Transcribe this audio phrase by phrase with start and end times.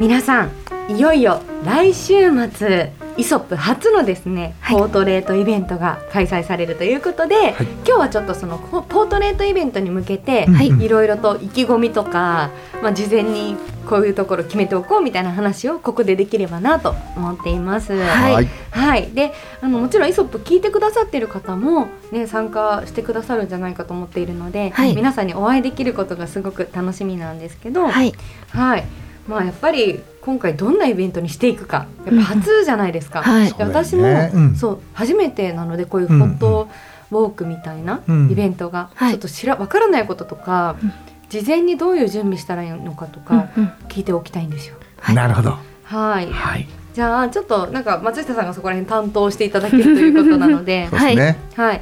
[0.00, 0.50] 皆さん
[0.88, 4.78] いよいよ来週末イソップ初のですね、はい。
[4.78, 7.66] ポートレートイベントが開催されるということで、はい。
[7.84, 12.50] 今日はちょっとそのポポートレートイベントに向けて、はいいろいろと意気込みとか、
[12.82, 17.92] まあ、事前にこういうところ決めておこうみたいな話をここでできればなと思っています。
[17.92, 18.48] はい。
[18.70, 24.96] はい、であのもちろんイソップ聞いてくださっている方も、ね、参加してくださるんじゃないかと思っているので、はい。
[24.96, 28.14] 皆さんにお会いできることがすごく楽しみなんですけど、はい。
[28.48, 28.84] はい
[29.28, 33.22] まあ、やっぱり今回どんなイベントにしていくかやっぱ初じゃないですか。
[33.22, 33.52] はい。
[33.52, 34.30] で私もそうだよね。
[34.34, 34.56] うん。
[34.56, 36.68] そう初めてなのでこういうフォト
[37.10, 39.12] ウォークみたいなうんイベントが、はい。
[39.12, 40.92] ちょっと知らわからないこととか、うん。
[41.28, 44.76] 事前にどういう準備したらいいのかとかうんうん聞いておきたいんですよ。
[44.98, 45.14] はい。
[45.14, 45.50] なるほど。
[45.84, 46.68] はい、はい。
[46.92, 50.88] じゃあちょっとなんか松下さんがそこら辺担当していただけるということなので。
[50.90, 51.38] そうですね。
[51.56, 51.80] はい、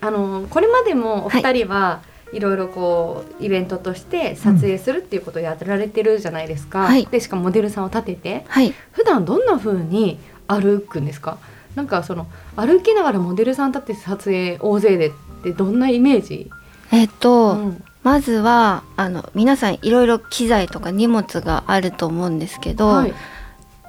[0.00, 2.08] あのこれまでもお二人はい
[2.40, 6.80] ろいろこうイベントとして撮影するっていうことをやられてるじゃないですか。
[6.80, 11.38] はいでしかもモデルさんを立ててはい普段どんな風に歩くんですか？
[11.74, 15.12] なんかその歩きながらモデルさん立って撮影大勢でっ
[15.42, 16.50] てどんなイメージ？
[16.92, 23.14] えっと、うんまずはあの皆さんいろいろ機材とか荷物があると思うんですけど、はい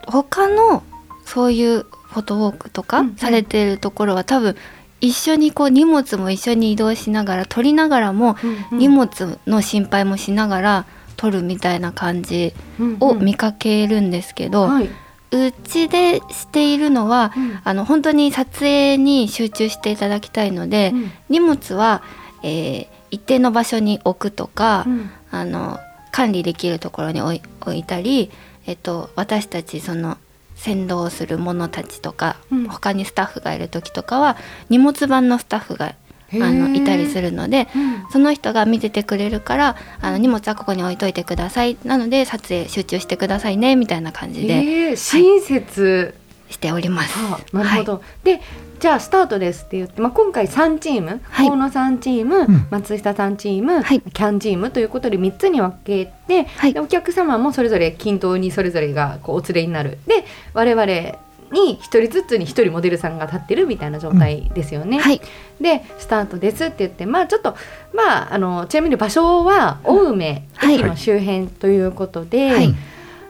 [0.08, 0.82] 他の
[1.26, 4.56] そういうフォトウォークとかうんうんされてるところは多分
[5.02, 8.80] 一緒にこう荷物も一緒に移動しながら撮りながらもうんうん。
[8.80, 10.86] 荷物の心配もしながら
[11.18, 12.54] 撮るみたいな感じ
[13.00, 14.90] を見かけるんですけど、はい。
[15.32, 17.60] うちでしているのはうん。
[17.64, 21.12] あの本当に撮影に集中していただきたいので、うん。
[21.30, 22.02] 荷物は、
[22.44, 25.10] えー一定の場所に置くとか、うん。
[25.32, 25.80] あの
[26.12, 28.32] 管理できるところに置い置いたり、
[28.66, 30.18] えっと、私たちその
[30.60, 32.68] 先導する者たちとか、うん。
[32.68, 34.38] 他にスタッフがいる時とかは
[34.70, 35.96] 荷物番のスタッフが
[36.34, 38.12] あのいたりするのでうん。
[38.12, 41.78] その人が見ててくれるからあの荷物はここに置いといてください。
[41.86, 44.56] なので撮影集中してくださいねみたいな感じで。
[44.56, 44.96] えー。
[44.98, 46.14] 親切、
[46.50, 47.18] しております。
[47.18, 48.42] はあ、なるほど、で
[48.80, 51.48] じゃあスタートですって言って、まあ、今回3チームはい。
[51.48, 52.68] 河野さんチーム、ん。
[52.72, 54.02] 松下さんチーム、はい。
[54.02, 56.74] キャンチームということで3つに分けて、はい。
[56.74, 59.98] でお客様もそれぞれ均等にそれぞれがこうお連れになる。
[60.08, 60.86] で我々
[61.52, 65.00] に1人ずつに1人モデルさんが立ってるみたいな状態ですよね。
[65.00, 65.22] はい。
[65.60, 67.56] でスタートですって言ってまあちょっと
[67.94, 70.76] まああのちなみに場所は青梅はい。
[70.76, 72.76] 駅の周辺ということで、はい。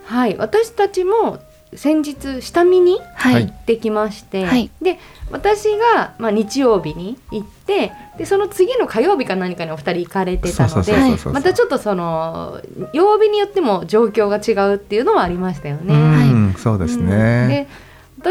[0.06, 1.40] はい、私たちも
[1.76, 4.72] 先日下見にはい、はい行ってきまして、はい。
[4.82, 5.00] で
[5.32, 10.94] 私が、まあ、日曜日に行ってでその次の火曜日か何かにお二人行かれてたので
[11.32, 12.60] またちょっとその
[12.94, 15.94] 曜日によっても状況が違うっていうのはありましたよね。
[15.94, 17.10] うんそうですうん。
[17.10, 17.68] ねで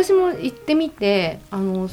[0.02, 1.88] 私も行ってみてあの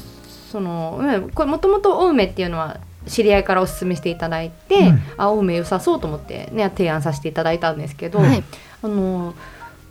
[0.50, 4.96] そのうんこれもともと青梅っていうのは知り合いからお勧めしていただいて、うん。
[5.16, 8.42] あ青梅良さそうと思って、ね、提案させていただいたんですけど、はい。
[8.82, 9.34] あの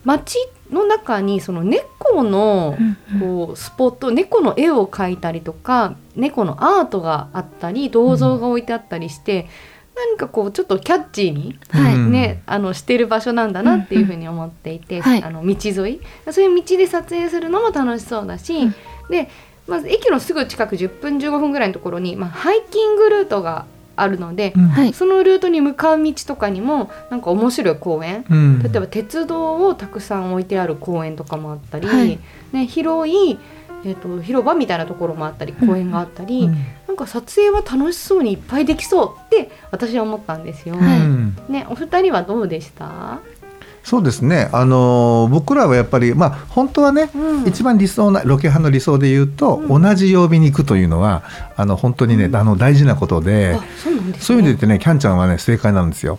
[0.06, 0.38] 街
[0.72, 3.20] の中にその猫のうんうん。
[3.48, 9.48] こうスポット猫の絵を描いたりとか猫のアートがあったり銅像が置いてあったりして、
[9.96, 11.96] 何かこうちょっとキャッチーにはい。
[11.96, 15.24] うんね、あのしてる場所なんだなっていうふうに思っていて、はい。
[15.24, 15.56] あの道
[15.86, 16.02] 沿い。
[16.32, 18.76] そういう道で撮影するのも楽しそうだし、うん。
[19.10, 19.30] で
[19.68, 23.66] まず駅のすぐ近く10分15分ぐらいのところに、まあ、ハイキングルートが
[23.96, 24.68] あるので、うん。
[24.70, 24.94] はい。
[24.94, 28.64] そのルートに向かう道とかにもなんか面白い公園うん。
[28.64, 32.20] 例えば鉄道をたくさん置いてある公園とかもあったり、はい。
[32.52, 33.38] ね、広い、
[33.86, 36.58] えー、と広場みたいなところもあったり公園があったり、うん。
[36.88, 40.76] なんか撮影は楽しそうにいっぱいできそうって私は思ったんですよ。
[41.50, 43.20] ね、お二人はどうでした？
[43.86, 51.24] そうですねあの僕らはやっぱりまあ本当はねうん一番理想なロケハンの理想で言うと、うん同じ曜日に行くというのは
[51.56, 54.02] あの本当にね、うんあの大事なことであ、そうね。
[54.02, 56.18] いう意味で言ってねキャンちゃんはね正解なんですよ。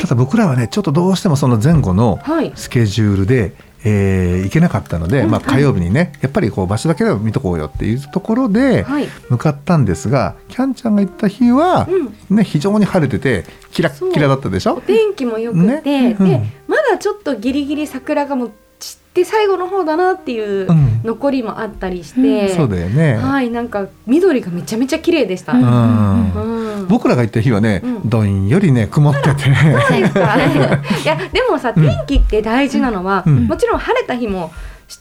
[0.00, 0.06] た。
[0.06, 2.52] だ僕らはねちょっとどうしてもその前後のはい。
[2.54, 3.54] スケジュールで、
[3.84, 9.08] えー行けなかったので、まあ、火曜日にねやっぱりこう場所だけでも見とこうよっていうところではい。
[9.28, 11.86] 向かったんですが、キャンちゃんが行った日は、
[12.30, 14.74] ね、非常に晴れててキラッキラだったでしょ？
[14.74, 16.16] お天気も良くて、ね。
[16.18, 16.28] うん。
[16.28, 21.00] でまだちょっとギリギリ桜がもう散って最後の方だなっていううん。
[21.04, 25.52] 残りもあったりして、そうだよね、はいなんか緑がめちゃめちゃ綺麗でした。
[25.52, 26.32] ううん。
[26.32, 26.53] うん
[26.88, 28.08] 僕らが行った日はね、うん。
[28.08, 29.42] どんよりね曇ってて。
[29.44, 30.36] そうですか。
[31.02, 33.46] いやでもさ天気って大事なのは、うん。
[33.46, 34.52] もちろん晴れた日も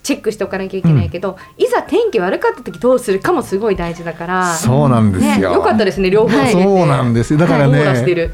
[0.02, 4.56] チェックしておかなきゃいけないけど、いざ天気悪かった時どうするかもすごい大事だから。
[4.56, 5.54] そうなんですね、よ。
[5.54, 7.34] よかったですね両方そうなんです。
[7.34, 7.84] よだからね、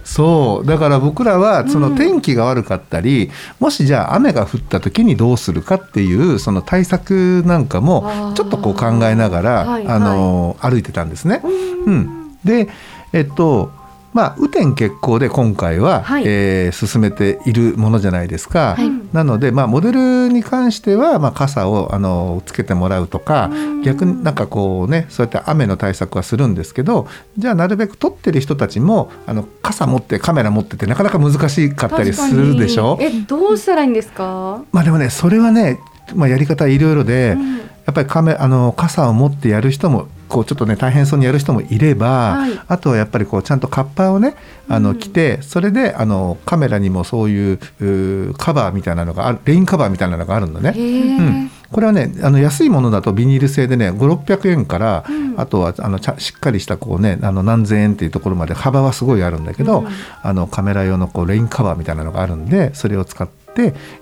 [0.03, 0.67] そう。
[0.67, 8.33] だから僕らはその天気が悪かったり、もしじゃあ雨が降った時にどうするかっていうその対策なんかあもー。
[8.33, 11.41] ちょっとこう考えながらはいあの歩いてたんですね。
[11.43, 11.83] うん。
[11.85, 12.69] うん、で
[13.13, 13.71] えっと
[14.11, 16.23] まあ雨天決行で今回は、はい。
[16.25, 18.75] えー進めているものじゃないですか。
[18.75, 18.91] はい。
[19.13, 23.81] なので、まあ、モデルに関しては、まあ、傘をあのつけてもらうとかうん。
[23.83, 27.07] 逆になんかこうねそうやって雨の対策はするんですけど
[27.37, 32.97] じゃあなるべく撮ってる人たちもあの傘持ってカメラ持っててなかなか難しかったりするでしょ？
[32.99, 35.79] えどうしたらいいんですか、まあでもねそれはね、
[36.15, 37.59] まあ、やり方いろいろで、うん
[37.89, 42.51] やっぱりカメあの傘を持ってやる人もこうちょっとね大変そうにやる人もいれば、はい。
[42.67, 44.35] あとはやっぱりこうちゃんとカッパをね
[44.67, 47.57] あのうん着て、それであのカメラにもそういう
[48.35, 50.75] カバーみたいなのがあるレインカバーみたいなのがあるんだね。
[50.77, 55.39] うん、これはねあの安いものだとビニール製でね5600円から、うん。
[55.39, 59.87] あとはあのちゃしっかりしたこうねあの何千円っていうところまで幅はすごいあるんだけど、うん。
[60.21, 63.38] あのカメラ用のこうレインカバーみたいなのがあるんでそれを使って、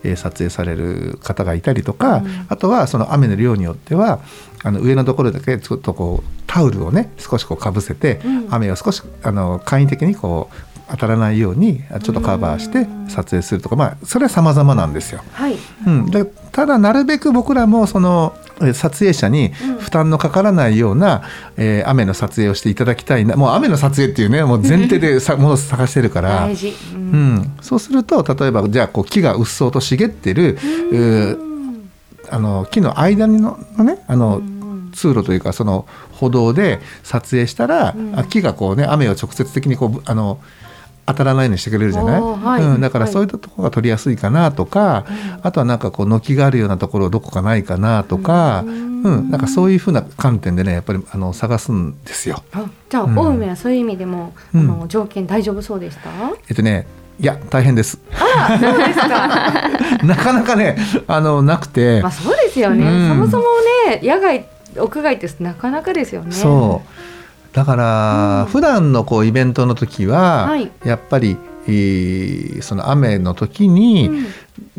[0.03, 2.45] えー撮影される方がいたりとか、うん。
[2.49, 4.19] あとはその雨の量によっては
[4.63, 8.47] あの上のところだけちょっとこうタオルをね少しこうかぶせて、うん。
[8.49, 13.07] 雨を少しあの簡易的にこう当たらないようにあちょっとカバーしてうん。
[13.09, 15.21] 撮影するとか、まあそれは様々なんですよ。
[15.33, 15.55] はい。
[15.85, 19.77] うん、でただなるべく僕らもそのえー撮影者にうん。
[19.77, 21.21] 負担のかからないような、
[21.57, 26.47] えー雨の撮影をしていただきたいなもう雨の撮影っていうねもう前提で さものを探してるから。
[26.47, 27.35] 大、事、ううん。
[27.35, 30.57] ん、そうすると例えばじゃあこう木がうっそうと茂ってる、
[30.91, 31.47] うー
[32.29, 34.57] あの木の間ののねあの、うん。
[34.93, 38.17] 通路というかその歩道で撮影したら、うん。
[38.19, 40.39] あ木がこうね雨を直接的にこうあの
[41.07, 42.63] 当たらないようにしてくれるじゃない、はい。
[42.63, 43.13] うん、だからはい。
[43.13, 45.05] そういったところが撮りやすいかなとか、
[45.41, 52.43] あとはなんかこう軒があるようなところどこかないかなとか、ううんんなんかそういうふうな観点でねやっぱりあの探すんですよ。
[52.51, 53.17] あじゃあ、うん。
[53.17, 54.61] 青梅はそういう意味でも、うん。
[54.61, 56.09] あの条件大丈夫そうでした、
[56.49, 56.85] えっとね
[57.19, 57.99] いや大変です。
[58.13, 59.07] あそうですか。
[60.05, 60.77] なかなかね
[61.07, 63.07] あのなくて、まあそうですよね、うん。
[63.09, 63.43] そもそも
[63.87, 64.45] ね野外
[64.77, 66.31] 屋外ってなかなかですよね。
[66.31, 67.16] そう
[67.57, 68.51] だから、うん。
[68.51, 70.71] 普段のこうイベントの時は、はい。
[70.85, 71.37] やっぱり、
[71.67, 74.25] えーその雨の時に、うん。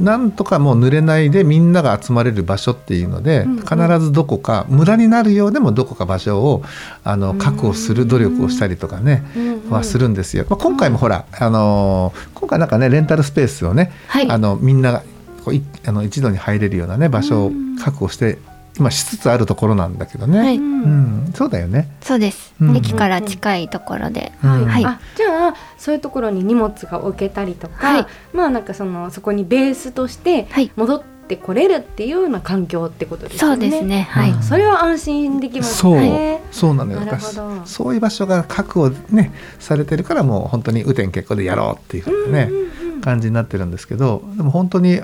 [0.04, 6.62] なんとかもう濡れないでみんなが集まれる場所っていうので、必ずどこか無駄になるようでもどこか場所を
[7.02, 7.38] あのうん。
[7.38, 9.24] 確保する努力をしたりとかね、
[9.70, 10.46] はするんですよ。
[10.48, 14.30] まあ、今回もほら、あのー今回なんかねレンタルスペースをね、はい。
[14.30, 15.02] あのみんなが
[15.44, 17.52] こういあの一度に入れるようなね場所を
[17.82, 18.38] 確保して
[18.78, 20.38] 今しつつあるところなんだけどね。
[20.38, 20.56] はい。
[20.56, 21.88] うん、そうだよね。
[22.00, 22.76] そうです、うん。
[22.76, 24.66] 駅から近いところで、うん。
[24.66, 24.84] はい。
[24.84, 28.06] あじゃあそういうところに荷物が置けたりとか、はい。
[28.32, 30.70] まあなんかそのそこにベースとしてはい。
[30.76, 33.68] 戻ってこれるっていうような環境ってことですよね。
[33.68, 34.08] そうですね。
[34.10, 34.42] はい、うん。
[34.42, 36.40] それは安心できますそう、ね。
[36.52, 37.00] そうなのよ。
[37.00, 37.18] な
[37.66, 43.00] そういう場所が確保ねされてるからもう本当に雨天決行でやろうっていうふうなね、うんうんうん。
[43.00, 45.00] 感じになってるんですけど、でも本当に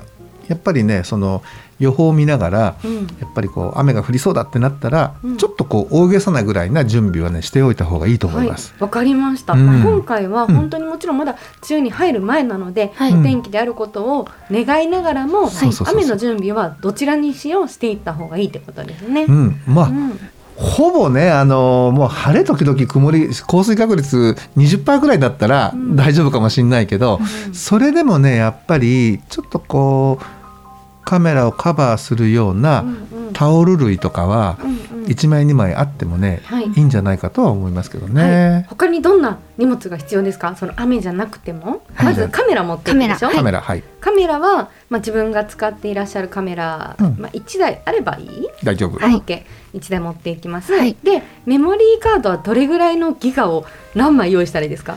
[0.48, 1.42] やっぱりねその
[1.80, 2.76] 予報を見ながら。
[2.84, 3.06] うん。
[3.20, 5.36] やっぱりこう雨が降りそうだってなったら、うん。
[5.36, 8.72] ちょっとこう大げさなぐらいな準備はねしておいた方がいいと思います。
[8.72, 9.82] はい、わかりました、うん。
[9.82, 11.32] 今回は本当にもちろんまだ
[11.68, 15.96] 梅雨に入る前なので、はいお天気であることを願いながらも、そうそうそうそう。
[15.96, 19.24] 雨の準備はどちらにしようしていった方がいいってことですね。
[19.24, 20.20] うん、まあ、うん
[20.56, 27.54] ほぼね、あのもう晴れ時々曇り降水確率20%ぐらいだったらうん大丈夫かもしれないけど、うん。
[27.54, 30.43] それでもねやっぱりちょっとこう
[31.04, 32.84] カメラをカバーするような
[33.32, 35.04] タオル類とかはうんうん。
[35.04, 36.64] 1枚2枚あってもね、はい。
[36.64, 38.14] いいんじゃないかとは思いますけどはい。
[38.14, 40.56] ね。、他にどんな荷物が必要ですか？
[40.56, 42.06] その雨じゃなくても、はい。
[42.06, 43.28] まずカメラ持っていくでしょ？
[43.28, 43.82] カカメラはい。
[44.00, 47.16] カメラは、まあ、自分が使っていらっしゃるカメラ、うん。
[47.18, 48.46] まあ、1台あればいい？
[48.64, 48.98] 大丈夫。
[48.98, 49.20] はい。
[49.20, 50.96] OK1 台持っていきます、はい。
[51.02, 54.96] でメモリーカードはどれぐらいのギガを何枚用意したらいいですか？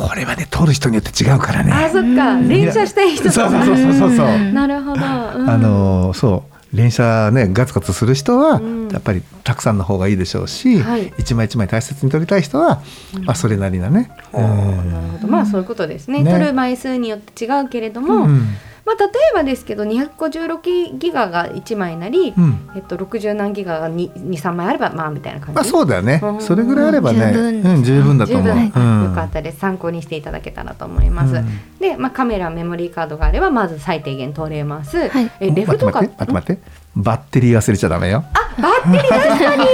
[0.00, 1.90] これはね撮る人によって違うからあね。
[1.92, 2.32] そっか。
[2.32, 2.48] うん。
[2.48, 4.26] 連写したい人そうそうそうそうそう。
[4.26, 4.38] う。
[4.38, 4.54] ん。
[4.54, 5.50] なるほど、うん。
[5.50, 6.76] あのそう。
[6.76, 8.88] 連写ねガツガツする人はうん。
[8.88, 11.12] やっぱりたくさんの方がいいでしょうし、はい。
[11.18, 12.82] 一枚一枚大切に撮りたい人は、
[13.16, 13.24] うん。
[13.24, 14.10] まあそれなりなね。
[14.32, 15.28] ほうなるほど。
[15.28, 16.22] まあそういうことですね。
[16.22, 16.30] ね。
[16.30, 18.48] 撮る枚数によって違うけれども、うん
[18.88, 22.70] まあ、例えばですけど256ギガが1枚なり、うん。
[22.74, 26.20] えっと、60何ギガが23枚あればまあみたいな感じ、まあそうだよね。
[26.22, 26.40] うん。
[26.40, 29.58] それぐらいあればね十分うん十分だと思う、よかったです。
[29.58, 31.78] 参考にしていただけたらと思います、うん。
[31.78, 35.30] で、まあ、カメラメモリーカードがあればまず最低限取れます、はい。
[35.40, 36.88] えレフとか待って待って待って。
[36.96, 38.24] バッテリー忘れちゃダメよ。
[38.32, 39.64] あバッテリー確かに。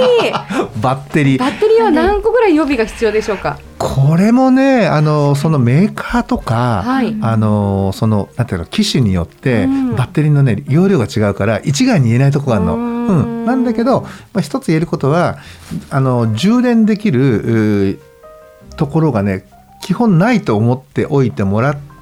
[0.81, 1.39] バッテリー。
[1.39, 3.57] バッテリーは何個ぐらい予備が必要でしょうか？
[3.85, 7.15] これもねあのそのメーカーとか、はい。
[7.21, 9.95] あのそのなんていうの機種によって、うん。
[9.95, 12.75] バッテリーのね容量が違うから一概に言えないとこがあるの。
[12.75, 13.43] ううん。
[13.43, 13.45] ん。
[13.45, 15.37] なんだけど、まあ、一つ言えることは
[15.91, 17.99] あの充電できる
[18.75, 19.45] ところがね
[19.83, 21.94] 基本ないと思っておいてもらって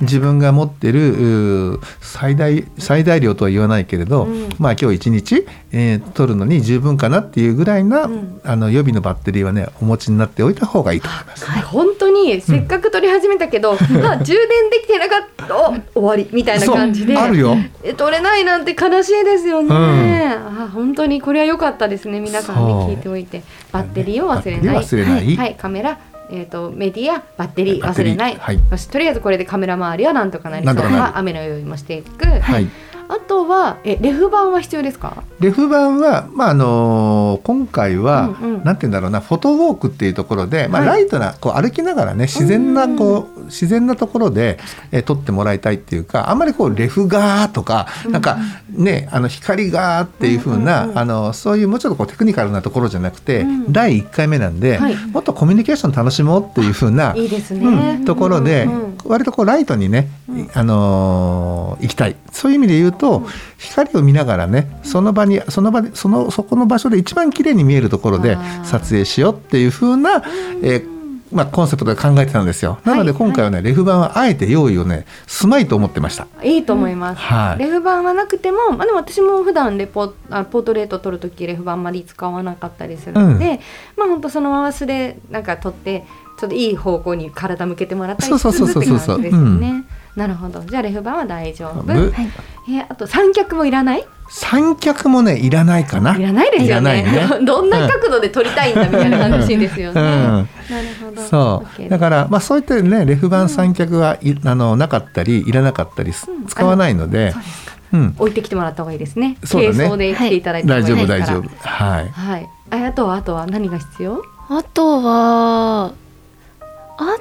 [0.00, 4.48] 自分が持ってる最大最大量とは言わないけれど、うん。
[4.58, 8.40] まあ今日一日、えー取るのに十分かなっていうぐらいな、うん。
[8.44, 11.46] あの予備のバッテリーはねお持ちになっておいた方がいいと思います。
[11.62, 15.56] 本当にせっかく撮り始めたけど、 あ充電できてなかった
[15.94, 17.56] お終わりみたいな感じであるよ。
[17.82, 20.62] え撮れないなんて悲しいですよね、うん。
[20.62, 23.42] あ本当にこれは良かったですね皆さんに聞いておいて。
[23.72, 24.74] バッテリーを忘れない。
[24.74, 25.36] バッテリー忘れない。
[25.36, 25.98] はい、カメラ
[26.30, 28.60] えー、とメディアバッテリー忘れない、はい。
[28.70, 30.76] よしとりあえずこれでカメラ周りはなんとかなりそう。
[30.76, 32.68] な雨の用意もしていく、はい。
[33.08, 35.22] あとはえレフ板は必要ですか？
[35.38, 38.64] レフ板は、まああの今回は、うんうん。
[38.64, 40.88] なんて言うんだろうなフォトウォークっていうところで、まあ、はい。
[40.88, 44.58] ライトなこう歩きながらね自然なこう自然なところで、
[44.92, 48.38] えー撮ってもらいたいっていうかあんまりこうレフガーとか、なんか
[48.70, 53.72] ねあの光がーっていう風な、あのそういうもうちょっとこうテクニカルなところじゃなくて、うん。
[53.72, 54.96] 第1回目なんで、はい。
[54.96, 58.68] もっとコミュニケーション楽しもうっていう風ないいですね、うん、ところで、
[59.04, 60.50] 割とこうライトにね、うん。
[60.52, 62.16] あのー行きたい。
[62.32, 63.26] そういう意味で言うと、うん。
[63.58, 70.22] 光を見ながらねその場にその場でそのそこの場所で一番綺麗に見えるところで撮影しようっていう風な、
[70.62, 70.95] えー
[71.36, 72.78] まあ、コンセプトで考えてたんですよ。
[72.84, 73.18] なのではい。
[73.18, 76.26] 今回はね、レフ板はあえて用意をねすまいと思ってました。
[76.42, 77.58] いいと思います、はい。
[77.58, 83.60] レフ板はなくても、まあ、でも私も普段レポあポートレート撮るときレフ板あんまり使わなかったりするので、
[83.96, 86.04] まあ本当そのまま素でなんか撮って
[86.40, 88.98] ちょっといい方向に体向けてもらったりしつつそうそうそうそう。
[88.98, 89.42] そうって感じですよ
[89.74, 89.84] ね。
[90.16, 90.60] なるほど。
[90.60, 92.28] じゃあレフ板は大丈夫、ぶはい。
[92.68, 94.04] えーあと三脚もいらない？
[94.28, 96.16] 三脚もねいらないかな。
[96.16, 97.00] いらないですよね。
[97.00, 97.44] いらないね。
[97.46, 100.06] どんな角度で撮りたいんだみたいな話ですよね、うん。
[100.06, 100.46] なる
[101.00, 101.22] ほど。
[101.22, 101.88] そう。
[101.88, 106.46] だから、まあ、そういったねレフ板三脚はい、あのなかったりいらなかったりす、うん。
[106.46, 107.38] 使わないのでそ
[107.92, 109.36] うん、置いてきてもらった方がいいですね。
[109.44, 109.74] そうだね。
[109.76, 111.26] 軽装で来ていただいてもい大丈夫いですから。
[111.26, 112.08] 大丈夫はい。
[112.08, 112.48] はい。
[112.70, 114.22] ああとはあとは何が必要？
[114.48, 115.92] あとはあ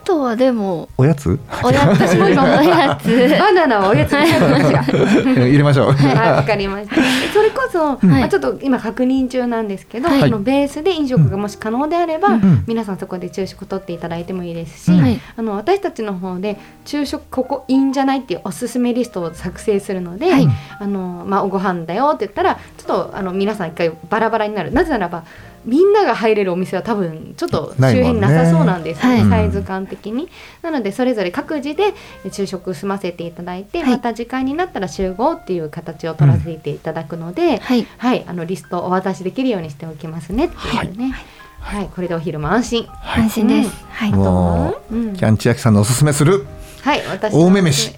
[0.05, 1.39] とはでもおやつ？
[1.63, 1.99] おやつ。
[1.99, 3.29] 私も今おやつ。
[3.39, 5.91] バナナはおやつ 入れましょう。
[5.91, 6.95] はい、わかりました。
[7.33, 8.09] それこそ、うん。
[8.09, 10.19] まあ、ちょっと今確認中なんですけど、はい。
[10.21, 15.19] そのベースで飲食がもし可能であれば、ん皆さんそこで昼食取っていただいてもいいですし、うんはい。
[15.35, 20.47] あの私たちの方で昼食ここいいんじゃないっていうおすすめリストを作成するので、はい。
[20.79, 24.71] あのまあ、おご飯だよって言ったらちょっとあの皆さん一回バラバラになる。
[24.71, 25.23] なぜならば
[25.65, 30.29] みんなが入れるお店は多分ちょっと周辺なさそうなんですねはいサイズ感的に。
[30.61, 31.93] なのでそれぞれ各自で
[32.31, 33.89] 昼食済ませていただいて、はい。
[33.91, 37.87] また時間になったら集合っていう形を取らせていただくので、はい。
[37.97, 40.45] はい、あのリストをお渡しできるようにしておきますね。
[40.45, 40.55] って
[40.87, 41.15] いうね。
[41.59, 42.83] はい、これでお昼も安心。
[42.83, 43.23] はい。
[43.23, 45.13] 安心です、はいもう、うん。
[45.15, 46.45] キャンチ焼きさんのおすすめする。
[46.83, 47.93] はい、私青梅飯。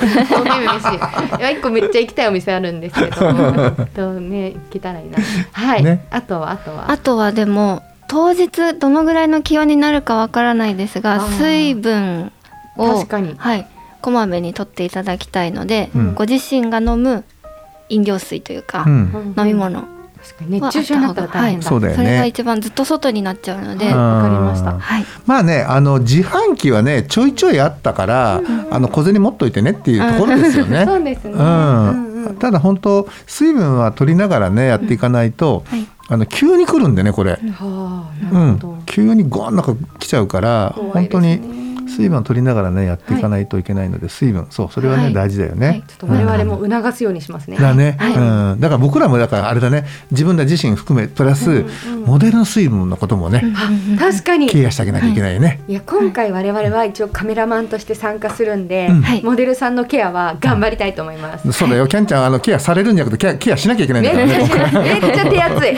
[0.00, 1.38] 青梅飯。
[1.38, 3.10] いや、一個めっちゃ行きたいお店あるんですけど。
[3.94, 5.18] とね、行けたらいいな。
[5.52, 5.84] はい。
[5.84, 6.90] ねあとは、あとは。
[6.90, 12.32] あとはでも当日どのぐらいの気温になるかわからないですが水分
[12.76, 13.68] を確かにはい、
[14.02, 17.24] こまめに取っていただきたいので、うんご自身が飲む
[17.88, 19.34] 飲料水というか、うん。
[19.38, 19.99] 飲み物確かに
[20.48, 21.68] 熱中症になったら大変だ。
[21.68, 21.96] そうだよね。
[21.96, 24.78] それが一番ずっと外になっちゃうので、はいわかりました。
[24.78, 30.84] はい、まあね、あの自販機はね、ちょいちょいあったから、あの小銭持っといてねっていうところですよね。
[30.84, 31.32] そうですね。
[31.32, 32.04] うん。
[32.04, 35.86] うんただ本当水分は取りながらねやっていかないと、はい。
[36.08, 38.68] あの急に来るんでねこれ、はあ、うなるほど。
[38.72, 44.46] ん。、急にゴーンなんか来ちゃうから、怖いです本当にね水分を取りながらねやっていかないといけないので、水分。
[44.50, 45.12] そうそれはね、はい。
[45.12, 45.66] 大事だよね。
[45.66, 47.58] はい、ちょっと我々も促すようにしますね。
[47.58, 48.14] だね、はい。
[48.52, 49.86] うん、だから僕らもだからあれだね。
[50.10, 54.48] 自分ら自身含めプラス、うんうんモデルの水分のこともね、あ確かに。
[54.48, 55.60] ケアしてあげなきゃいけないよね。
[55.68, 55.74] い。
[55.74, 59.02] や今回我々は一応カメラマンとして参加するんで、うん。
[59.02, 59.22] はい。
[59.22, 61.52] モデルさんのケアは頑張りたいと思います。
[61.52, 64.72] そうだよ、キャンちゃんあのケアされるんじゃなくてケアケアしなきゃいけないんめだっからね。
[64.72, 65.76] ちゃめっちゃ手厚い。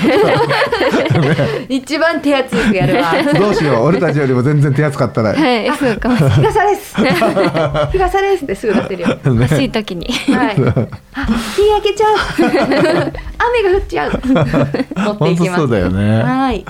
[1.76, 3.12] 一番手厚くやるわ。
[3.38, 3.84] どうしよう。
[3.86, 5.34] 俺たちよりも全然手厚かったら。
[5.34, 5.68] はい、
[6.02, 6.96] かも 日傘です。
[6.98, 9.08] 日傘ですってすぐ出せるよ。
[9.08, 10.56] ね欲しい時にはい。
[11.14, 12.16] あ、日焼けちゃう。
[12.40, 14.10] 雨が降っちゃう。
[14.10, 15.56] 持っていきます。
[15.56, 16.64] 本当そうだよねはい。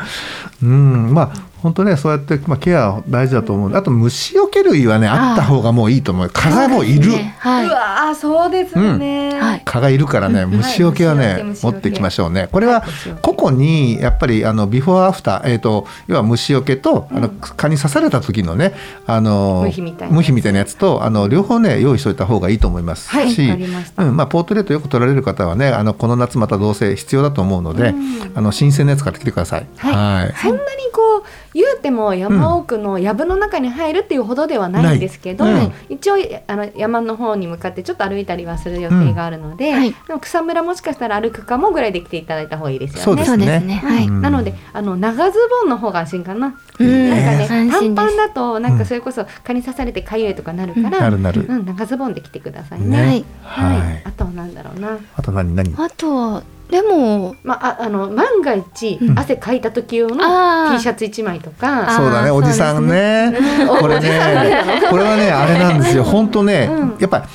[0.62, 6.31] うん、まあ本当ねそうやって、まあ、ケア大事だと思うあと虫除け類はねあった方がもういいと思う。
[6.31, 7.37] 蚊がもういる、ね。
[7.38, 7.66] はい。
[7.66, 9.62] うわーそうですよね、はい。
[9.64, 12.49] 蚊がいるからね虫除けはね、はい持ってきましょうね。
[12.50, 12.85] これは
[13.21, 18.75] 個々にやっぱりあのビフォーアフター、えー、と要は虫除けと、あの蚊に刺された時のね
[19.07, 23.11] あの無比みたいな無比みたいなやつとあの両方ね用意しといた方がいいと思います。
[23.11, 24.04] はいし、わかりました。
[24.04, 24.16] うん。
[24.16, 27.95] まあ、ポートレートよく撮られる方はねあのこの夏またどうせ必要だと思うので、
[28.35, 29.66] あの新鮮なやつ買ってきてください。
[29.76, 30.35] はい。
[30.40, 31.12] そんなにこう
[31.54, 35.73] 言うても山奥の藪の中に入るっていうほどではないんですけど、うん。
[35.88, 36.14] 一応
[36.47, 39.78] あの山の方に向かってちょっと歩いたりはする予定があるので、うん。
[39.78, 39.94] はい。
[40.06, 43.25] でも草むらもしかしたら歩くかもぐらいで来ていただいた方がいいですよね。
[43.25, 43.82] そうですね。
[43.85, 44.21] はい、うん。
[44.23, 46.54] なのであの長ズボンの方が安心かな。
[46.78, 46.85] う。
[46.85, 47.80] んなんかね安心です。
[47.80, 51.47] 短パンだとなんかそれこそ蚊に刺されてかゆいとかなるから、なるなる。
[51.49, 52.87] うん、長ズボンで来てくださいね。
[52.87, 53.25] ね。
[53.42, 54.02] はい、はい。
[54.04, 54.99] あとはなんだろうな。
[55.16, 55.75] あと何何？
[55.76, 56.42] あとは
[56.73, 59.19] でもまあ、ああの万が一、うん。
[59.19, 60.17] 汗かいた時用の
[60.73, 61.91] T シャツ1枚とか。
[61.91, 63.31] あそうだねーおじさんね。
[63.61, 66.02] うんこれねこれはねあれなんですよ。
[66.02, 66.97] 本当ね、うん。
[66.99, 67.29] やっぱ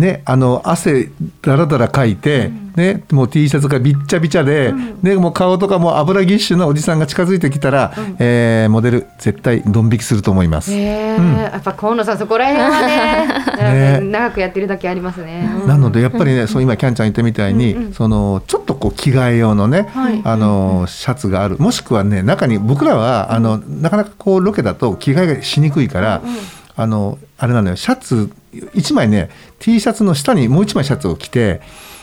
[0.00, 1.10] ねあの汗
[1.42, 5.00] だらだらかいて、ねもう T シャツがびっちゃびちゃで、うん。
[5.02, 8.16] でもう顔とかも油ぎっしゅなおじさんが近づいてきたら、うん。
[8.18, 10.72] えーモデル絶対ドン引きすると思います。
[10.72, 11.36] へえ、うん。
[11.36, 14.10] やっぱ河野さんそこら辺はね ね。
[14.10, 15.50] 長くやってるだけありますね。
[15.62, 17.92] うんなのでやっぱりね、そう今キャンちゃん言ったみたいに、うんうん。
[17.92, 20.20] そのちょっとこう着替え用のね、はい。
[20.24, 21.56] あのシャツがある。
[21.58, 26.36] もしくはね中に僕らはあのなかなかこうロケだと着替えがしにくいから、うんうん
[26.76, 27.76] あのあれなのよ。
[27.76, 31.60] シャツ1枚ね T シャツの下にもう1枚シャツを着て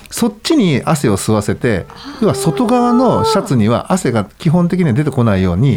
[0.10, 1.86] そっちに汗を吸わせて
[2.22, 5.76] 要は外側のシャツには汗が基本的には出てこないように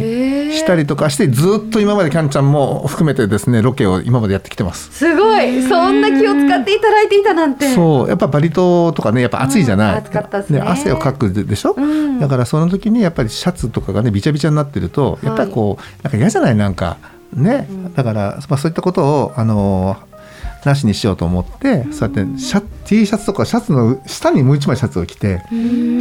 [0.53, 4.89] したりとかしてずっと今までキャンちゃんも含めてですねロケを今までやってきてます。
[4.93, 5.61] すごい。
[5.63, 7.75] そんな気を使っていただいていたなんて。
[7.75, 8.07] そう。
[8.07, 10.61] やっぱバリ島とかねやっぱ暑いじゃない、うん暑かったっすね。
[10.61, 12.19] 汗をかくででしょ、うん。
[12.21, 16.55] だからその時にやっぱりシャツとかがねびちゃびちゃになってるとやっぱりこう、なんか嫌じゃない？
[16.55, 16.95] なんか
[17.33, 17.93] ね、うん。
[17.93, 20.10] だから、まあ、そういったことをあのー
[20.63, 25.41] なしにしようと思って、そうやってシャ T シャツとかシャツの下にもう一枚シャツを着て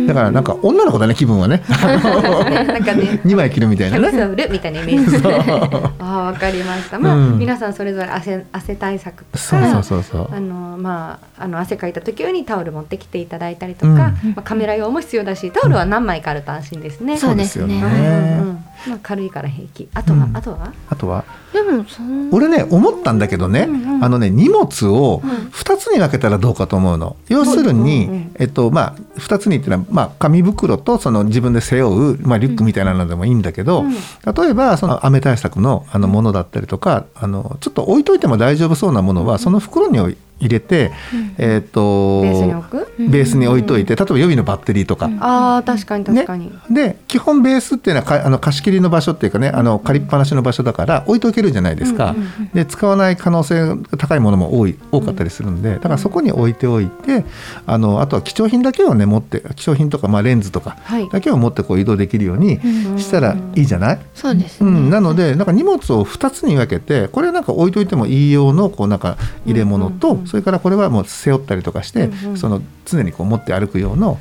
[0.07, 1.63] だからなんか女の子だね気分はね。
[1.71, 3.21] なんかね。
[3.25, 4.11] 2枚着るみたいなね。
[4.11, 5.95] キャミソールみたいなイメージ。
[5.99, 6.99] ああわかりました。
[6.99, 7.39] まあ、うん。
[7.39, 9.39] 皆さんそれぞれ汗汗対策とか。
[9.39, 10.29] そうそうそうそう。
[10.35, 13.97] あのまああの汗かいた時用にタオル持ってきていただいたりとか、うん。
[13.97, 17.17] まあ、カメラ用も必要だしタオルは何枚かあると安心ですね。
[17.17, 17.65] そうですね。
[17.65, 18.39] そうですようんね。
[18.41, 18.65] うんうん。
[18.89, 19.89] まあ、軽いから平気。
[19.95, 20.37] あとは、うん。
[20.37, 20.73] あとは？
[20.89, 21.25] あとは？
[21.53, 24.05] でもそん俺ね思ったんだけどね、うんうん。
[24.05, 25.31] あのね荷物をうん。
[25.51, 27.17] 2つに分けたらどうかと思うの。
[27.29, 33.93] 要するに、えっとまあ、2つにっていうのは、まあ、紙袋とその自分で背負う、まあ、リュックみたいなのでもいいんだけど、うん。
[33.93, 40.91] 例えばその雨対策のあのものだったりとかあのちょっと置いといても大丈夫そうなものはその袋に入れて、
[41.39, 45.11] えっとベースに置く、ベースに置いといて例えば予備のバッテリーとか。
[45.21, 52.15] ああ確かに確かに、で基本ベースっていうのはかあの貸し切りの場所っていうかねあの借りっぱなしの場所だから置いとけるじゃないですか、
[52.55, 57.25] で使わない可能性が高いものも多い多かったりするんでだからそこに置いておいて
[57.67, 61.09] あのあとは貴重品だけをね持って貴重品とか、まあ、レンズとかはい。
[61.09, 62.61] だけを持ってこう移動できるように
[62.99, 72.39] したらいいじゃない、そうですね、うん、なのでなんか荷物を2つに分けてこれなんか置いといてもいい用のこうなんか入れ物と、それからこれはもう背負ったりとかして、うんうん。
[72.39, 74.19] その常にこう持って歩く用の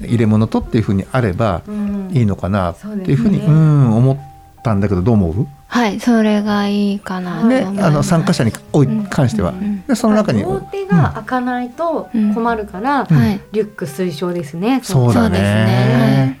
[0.00, 2.10] 入れ物とっていうふうにあればうん。
[2.12, 3.46] いいのかなっていうふうにそうですね。
[3.48, 4.18] うん思っ
[4.62, 5.46] たんだけどどう思う？
[5.66, 7.86] はいそれがいいかなとね思います。
[7.86, 13.06] あの参加者にお関しては、うんでその中に、両手が開かないと困るから、
[13.52, 14.80] リュック推奨ですね。
[14.82, 15.38] そうだね。
[15.38, 16.40] ね。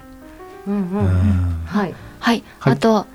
[0.66, 1.06] うんうんううん。
[1.06, 1.94] んはい。
[2.20, 2.72] はい、はい。
[2.72, 3.06] あと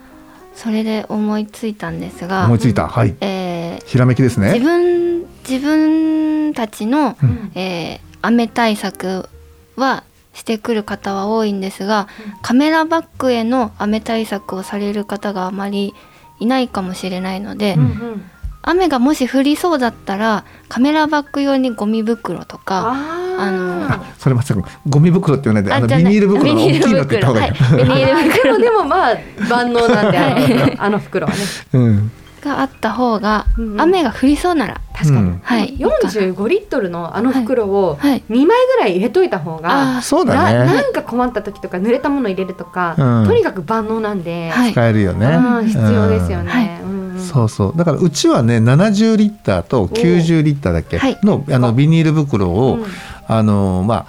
[0.54, 2.88] それで思いついたんですが思いついた。
[2.88, 3.16] はい。
[3.22, 7.52] えーひらめきです自ね分自分たちの、うん。
[7.56, 9.30] えー雨対策
[9.78, 12.10] はしてくる方は多いんですが、
[12.42, 15.94] カメラバッグへの雨対策をされる方があまり
[16.40, 17.82] いないかもしれないので、うん。
[17.82, 18.32] うん。
[18.62, 27.94] 雨がもし降りそうだったらカメラバッグ用にゴミ袋とかああのあそれまさかゴミ袋って言わないであのビニール袋の大きいのって言った方がいい、ビニール袋。
[27.94, 28.24] はいビニール あ。
[28.24, 28.54] で袋。
[28.54, 29.18] もでもまあ
[29.50, 31.40] 万能なんであのあの袋はね。
[31.72, 32.12] うん。
[32.42, 33.46] があった方が、
[33.78, 35.28] 雨が降りそうなら確かに。
[35.28, 35.42] うん。
[35.44, 35.76] はい。
[35.78, 38.24] 45リットルのあの袋をはい。
[38.30, 40.74] 2枚ぐらい入れといた方が、あそうなだね。
[40.74, 43.28] なんか困った時とか濡れたもの入れるとか、うん。
[43.28, 46.46] とにかく万能なんで、はい使えるよね、うん必要ですようん。
[46.46, 46.52] ね。
[46.52, 46.82] はい。
[46.82, 47.20] うんうん。
[47.20, 47.78] そうそう。
[47.78, 51.18] だからうちはね70リッターと90リッターだっけはい。
[51.24, 52.86] のあのビニール袋を、うん。
[53.28, 54.06] あのまあ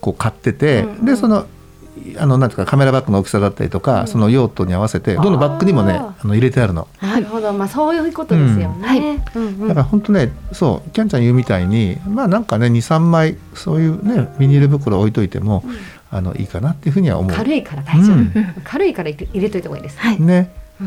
[0.00, 1.04] こう買ってて、うんうん。
[1.06, 1.46] でその
[2.18, 4.06] あのなんていうかカメラバッグの大きさだったりとか、うん。
[4.08, 6.88] その用途に合わせてどのバッグにもねああの入れてあるの。
[7.00, 9.24] なるほど、まあそういうことですよね。
[9.60, 15.64] だから本当ねそうキャンちゃん言うみたいにまあなんかね23枚そういうねビニール袋置いといても、
[16.10, 17.32] あのいいかなっていうふうには思う。
[17.32, 18.32] 軽いから大丈夫、うん。
[18.64, 20.20] 軽いから入れといた方がいいです、はい。
[20.20, 20.84] ね、う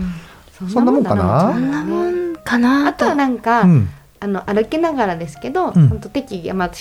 [0.66, 0.70] ん。
[0.70, 1.54] そんなもんかな？
[1.54, 2.88] そんなもんかな？
[2.88, 5.88] あとはなんか、うん、あの歩きながらですけど、うん。
[5.90, 6.72] 本当適宜、ま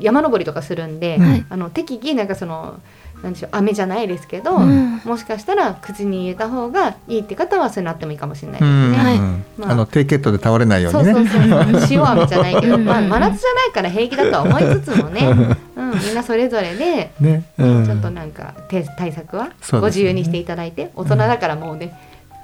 [0.00, 1.46] 山登りとかするんで、はい。
[1.48, 2.80] あの適宜なんかその
[3.24, 5.00] なんでしょう飴じゃないですけど、うん。
[5.04, 8.92] もしかしたら口に入れた方がいいって方はそういうのあってもいいかもしれないでうん。
[8.92, 9.04] すね。
[9.04, 9.18] はい。
[9.58, 9.70] まあ。
[9.72, 11.14] あの低血糖で倒れないようそうにね。
[11.14, 11.42] そうそう
[11.90, 12.78] 塩飴じゃないけど、う。
[12.78, 15.22] んまあ、真夏じゃないから平気だとは思いつつもね、
[15.76, 17.86] うん、みんなそれぞれでね、うん。
[17.86, 19.48] ちょっとなんか手対策は？
[19.72, 21.98] ご自由にしていただいて、大人だからもうね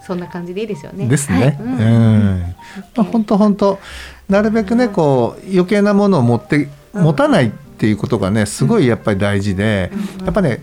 [0.07, 1.07] そんな感じでいいですよね。
[1.07, 1.59] ですね。
[1.61, 1.73] うん。
[1.73, 2.55] うん。
[2.97, 3.79] まあ本当本当
[4.29, 10.61] なるべくねこう余計なものを持って持たないっていうことがねすごいやっぱり大事で、うんやっぱね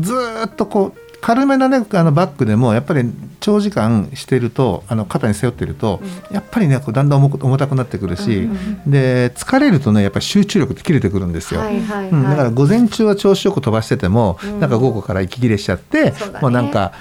[0.00, 6.00] ずーっとこう軽めなねあのバッグでもやっぱり長時間してるとあの肩に背負ってると、
[6.30, 11.60] やっぱりねこうだんだん重く重たくなってくるし、うんで疲れるとねやっぱり集中力って切れてくるんですよ。
[11.62, 14.60] だから午前中は調子よく飛ばしてても、うん。
[14.60, 16.92] なんか午後から息切れしちゃって、もうなんか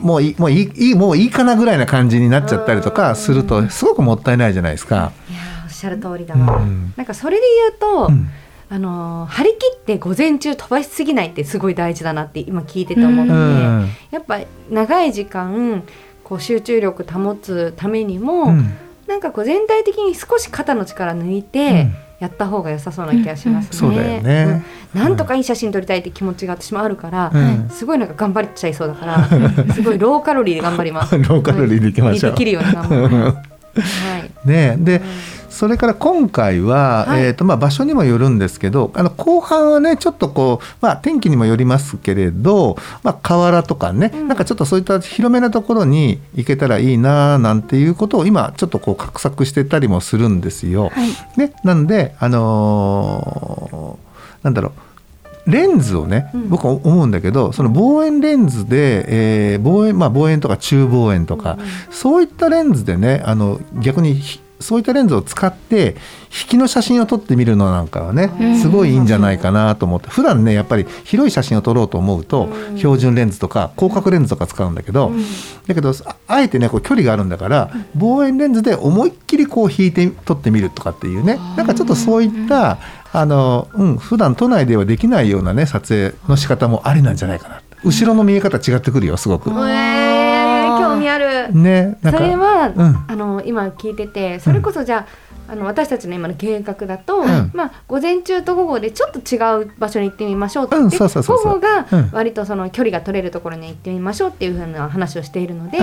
[0.00, 2.96] もういいもういいもういいかなぐらいな感じになっちゃったりとうん。
[2.96, 5.12] かするとすごくもったいないじゃないですか。
[5.30, 6.56] いやーおっしゃる通りだわ。
[6.56, 6.92] うん。
[6.96, 8.28] なんかそれで言うと、うん
[8.68, 13.88] あのー張り切って午前中飛ばしすぎないってすごい大事だなって今聞いてて思って、うん。
[14.10, 15.84] やっぱ長い時間
[16.24, 18.76] こう集中力保つためにも、うん。
[19.06, 23.78] なんかこう全体的に少し肩の力抜いてやった方が良さそうな気がしますね。
[23.78, 24.64] そうだよね。
[24.94, 25.00] うん。
[25.00, 27.68] なんとかいい写真撮りたいって気持ちが私もあるから、うん。
[27.70, 29.28] すごいなんか頑張っちゃいそうだから、
[29.74, 31.16] すごいローカロリーで頑張ります。
[31.18, 32.32] ローカロリーでいきましょう。
[32.34, 32.98] できるように頑張。
[32.98, 34.48] はい。
[34.48, 35.02] ねで、
[35.56, 37.24] それから今回は、はい。
[37.24, 44.28] えーとまあ、場所にもよるんですけどあの後半はねちょっとこう、まあ、天気にもよりますけれど、まあ、河原とかね、うん。
[44.28, 50.90] なんかちょっとそういった広めなところに行けたらいいななんていうことを今ちょっとこう画策してたりもするんですよ。
[50.90, 51.08] はい。
[51.40, 54.06] ね、なんで、あのー
[54.44, 54.72] なんだろ
[55.46, 56.48] うレンズをね、うん。
[56.48, 61.66] 僕は思うんだけどその望遠レンズで、えー望遠まあ、望遠とか中望遠とか、うんうん。
[61.90, 65.96] そういったレンズでねあの逆にひそういったレンズを使って
[66.42, 68.58] 引きの写真を撮ってみるのなんかはねうん。
[68.58, 70.08] すごいいいんじゃないかなと思って。
[70.08, 72.76] 普段ねやっぱり広い写真を撮ろうと思うとうん。
[72.76, 75.24] 標準レンズとか広角レンズとか使うんだけど、うん。
[75.66, 82.78] だけどああえてねこう距離があるんだから望遠レンズで思いっきりこう引いて撮ってみるとかっていうねなんかちょっとそういった
[83.12, 87.62] あの、うん、普段都内ではできないようなね撮影の仕方もありなんじゃないかな。
[87.84, 89.50] 後ろの見え方違ってくるよすごく。
[91.06, 91.54] えー、興味ある。
[91.54, 93.04] ねそれは、うん。
[93.08, 95.06] あの今聞いててそれこそじゃ
[95.48, 97.50] あ,、あの私たちの今の計画だと、ん。
[97.54, 102.10] まあ、午前中と午後でちょっと違う場所に行ってみましょうって、午後がうん。
[102.12, 105.78] 割とその距離が取れるところに行ってみましょうっていうふうな話をしているので、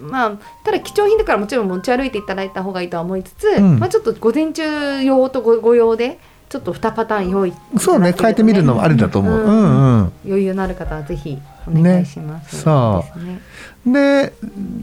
[0.00, 0.32] まあ、
[0.64, 3.78] ただ貴重品だからもちろん持ち歩いていただいた方がいいとは思いつつ、うん。
[3.78, 6.18] まあ、ちょっと午前中用とごご用で
[6.52, 7.54] ちょっと2パターン用意。
[7.78, 9.40] そうね変えてみるのもありだと思う。
[9.40, 9.50] ううん。
[9.50, 10.12] んうん。
[10.26, 12.56] 余裕のある方はぜひお願いします。
[12.56, 12.62] ね。
[12.62, 13.18] そう。
[13.18, 13.40] ですね。
[13.86, 14.32] で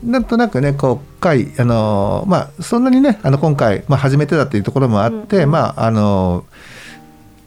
[0.03, 5.51] なんとなくねこう回あのーまあそんなにねあの今回、まあ、初めてだっていうところもあって、うんうん。
[5.51, 6.79] まああのー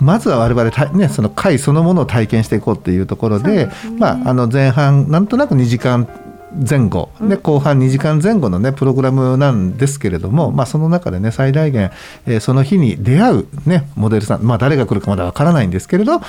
[0.04, 3.72] まずは我々たねその回そのものを体験していこうっていうところでね。
[3.98, 6.08] まああの前半なんとなく2時間
[6.54, 11.90] 前後、で後半2時間前後のねプログラムなんですけれども、まあ、その中でね最大限、
[12.26, 16.20] えーその日に出会う、ね、モデルさん、まあ、誰が来るかまだわからないんですけれど、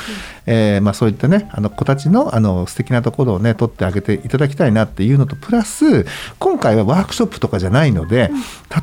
[0.45, 6.05] えーまあ、そういったねあの子たちのあの素敵なところをね撮ってあげていただきたいなっていうのとプラス
[6.39, 8.29] 今回はワークショップとかじゃないので、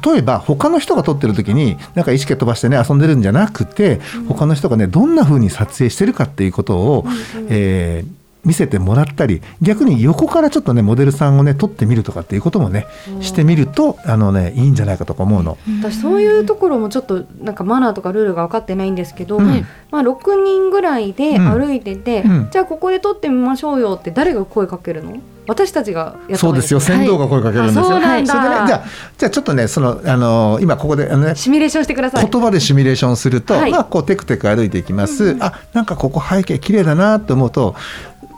[0.05, 7.05] 例えば他の人が撮ってる時になんか意識飛ばしてね遊んでるんじゃなくて、他の人がねどんな風に撮影してるかっていうことを、
[7.49, 12.87] えー見せてもらったり逆に横からちょっとねモデルさんをね撮ってみるとかっていうこともね
[13.21, 15.59] してみるとあのねいいんじゃないかとか思うの。
[15.81, 19.67] 私そういうところもちょっとなんかマナーとかルールが分かってないんですけど、うん。
[19.91, 22.31] まあ、6人ぐらいで歩いてて、うん。
[22.31, 25.19] うんじゃあここで撮ってみましょうよって誰が声かけるの？
[25.47, 26.81] 私たちがやったそうですよ。
[26.81, 26.87] はい。
[26.87, 27.83] 船頭が声かけるんですよ。
[27.83, 28.33] あそうなんだ。
[28.33, 28.85] それでねじゃあ
[29.19, 32.29] じゃあちょっとねそのあの今ここであのねシミュレーションしてください。
[32.29, 33.71] 言葉でシミュレーションすると、はい。
[33.71, 37.75] まあこうテクテク歩いていきます、あなんかここ背景綺麗だなと思うと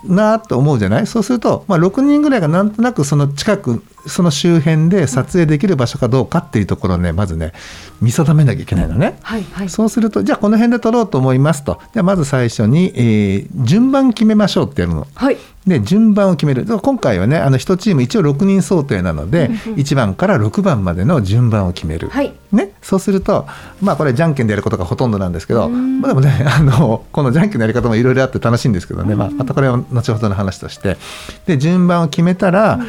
[0.05, 1.07] なと思うじゃない？
[1.07, 7.53] そうすると、まあ、6人ぐらいがなんとなくその近くその周辺で撮影できる場所かどうかっていうところをねまずね
[8.01, 9.19] 見定めなきゃいけないのね。
[9.23, 9.69] はいはい。
[9.69, 11.81] そうするとじゃあこの辺で撮ろうと思いますと。
[11.93, 15.07] じゃあまず最初に、えー順番決めましょうってやるの。
[15.15, 15.37] はい。
[15.67, 16.67] で順番を決める。
[16.67, 22.33] 今回はねあの1チーム一応6人想定なので、1番から6番までの順番を決める、はい。
[22.51, 23.47] ね、そうすると
[23.81, 26.01] まあこれじゃんけんでやることがほとんどなんですけど、うん。
[26.01, 30.97] まあ、でもね あのこのじゃんけんのやり方もいろいろあって楽しいんですけどね、まあ、またこれは後ほどの話として。
[31.47, 32.81] で順番を決めたら、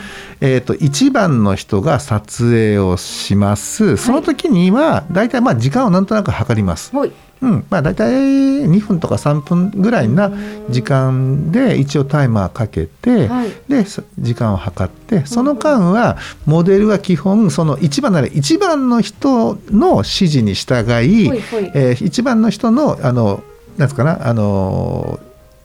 [0.42, 3.98] えー、と1番の人が撮影をします。
[3.98, 6.96] その時には大体まあ時間をなんとなく測ります。
[6.96, 7.12] はい。
[7.42, 7.66] うん。
[7.70, 10.32] まあ、大体2分とか3分ぐらいな
[10.70, 13.52] 時間で一応タイマーかけて、はい。
[13.68, 21.72] でそ時間を計ってその間はモデルは基本その1番なら1番の人の指示に従い、ほいほい。
[21.76, 23.44] えー、1番の人のあの
[23.78, 25.20] なんつうかなあの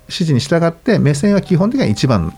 [0.09, 2.35] 指示に従って目線は基本的には1番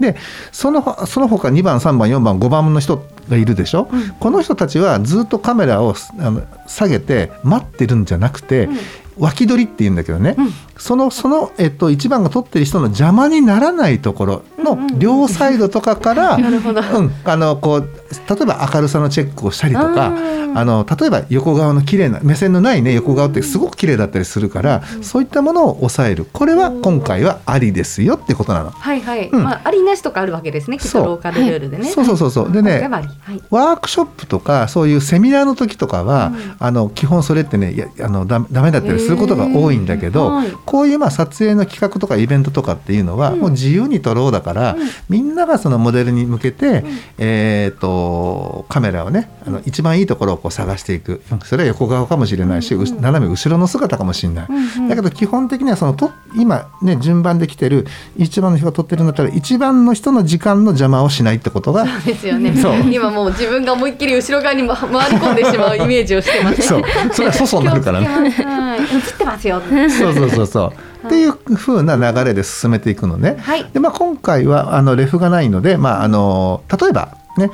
[0.00, 0.16] で
[0.52, 4.10] そのほその他2番3番4番5番の人がいるでしょ、うん。
[4.10, 8.78] この人たちはずっとカメラをあの下げて待ってるんじゃなくて、うん。
[9.16, 10.50] 脇取りって言うんだけどね、うん。
[10.76, 16.34] そのその、えっと、1番が撮ってる人の邪魔にならないところのうんうんうん両サイドとかから、
[17.24, 20.12] あのこう例えば明るさのチェックをしたりとか
[20.54, 26.26] あの例えば横顔の綺麗な目線のないね横顔ってすごく綺麗だったりするから、そういったものを抑える。
[26.32, 28.70] これは今回はありですよってことなの。
[28.70, 29.42] はいはい、うん。
[29.42, 31.02] まあありなしとかあるわけですねきっそう。
[31.02, 31.90] とローカルルールでね。
[31.90, 32.52] そうそうそうそう。
[32.52, 33.08] でねはい。
[33.50, 36.56] ワークショップとかそういうセミナーの時とかは、うん。
[36.58, 40.52] あの基本それってねいやあのだダメだったりすることが多いんだけど、はい。
[40.64, 43.40] こういうまあ撮影の企画とかイベントとかっていうのは、うん。
[43.40, 44.88] もう自由に撮ろうだから、うん。
[45.08, 46.84] みんながそのモデルに向けて、ん。
[47.18, 51.22] えー、とカメラをねあの一番いいところをこう探していく。
[51.44, 54.48] それは横顔かもしれないし、斜め後ろの姿かもしれない。
[54.88, 57.86] だけど基本的にはそのと今ね順番で来てる
[58.16, 62.54] 一番の人が撮ってるんだったら一番の人の時間の邪魔をしないってことがそうですよね。
[62.90, 66.60] 今もう自分が思いっきり後ろ側にま回り込んでしまうイメージをしてます。
[66.60, 66.82] ねそう。
[67.12, 68.30] それは粗相になるからね。
[68.30, 69.48] 映ってます。
[69.48, 70.72] よそうそうそうそう。
[71.06, 73.36] っていう風な流れで進めていくのね。
[73.40, 77.50] はいでまあ今回はあのレフがないので、まああの例えばね、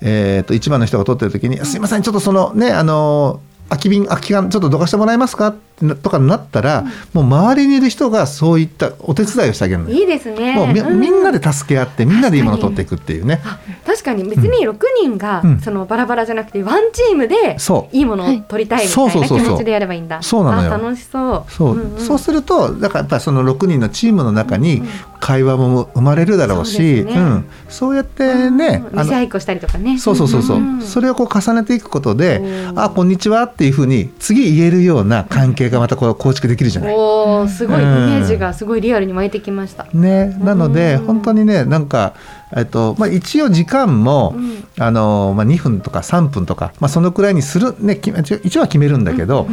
[0.00, 5.54] えっ、と一番の人が撮ってる時に、すいませんちょっとそのねあの空き瓶空き缶ちょっとどかしてもらえますか？
[6.02, 9.96] とかになったら、もう周りにいる人がそういったお手伝いをしてあげるのよ。
[9.96, 10.54] いいですね。
[10.56, 11.00] もうみ,、うん。
[11.00, 13.40] みんなで助け合ってみんなでいいものを取っていくっていうね。
[13.44, 15.60] あ確かに別に6人が、うん。
[15.60, 17.96] そのバラバラじゃなくてワンチームでそう。
[17.96, 20.20] いいものを取りたいみたいな気持ちでやればいいんだ。
[20.22, 20.74] そうなのよ。
[20.74, 21.52] あ楽しそう。
[21.52, 22.00] そう,、んん。
[22.00, 24.82] そうするとだからやっぱりその6人のチームの中に
[25.20, 28.98] 会話も生まれるだろうし、そうん、そうやってね、うん。
[28.98, 29.98] 見せ合いっこしたりとかね。
[29.98, 30.82] そうそうそうそう、ん。
[30.82, 32.40] それをこう重ねていくことで
[32.72, 32.82] 「おー。
[32.82, 36.94] あこんにちは」っていうふうに次言えるような関係がまたこう構築できるじゃない。
[36.94, 38.20] おーすごいイうん。
[38.20, 42.14] メージがすごいリアルに湧いてきました、ね、なのでうん本当にねなんか、
[42.56, 44.64] えっとまあ、一応時間も、うん。
[44.78, 49.48] あのまあ、2分とか3分とか、まあ、そのくらいにする、ね、決め一応は決めるんだけど、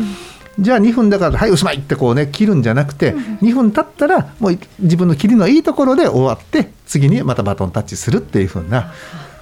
[0.59, 8.93] じゃあ2分だからはいおしまいってこうね切るんじゃなくて、2分経ったらもう自分の切りのいいところで終わって次にまたバトンタッチするっていうふうな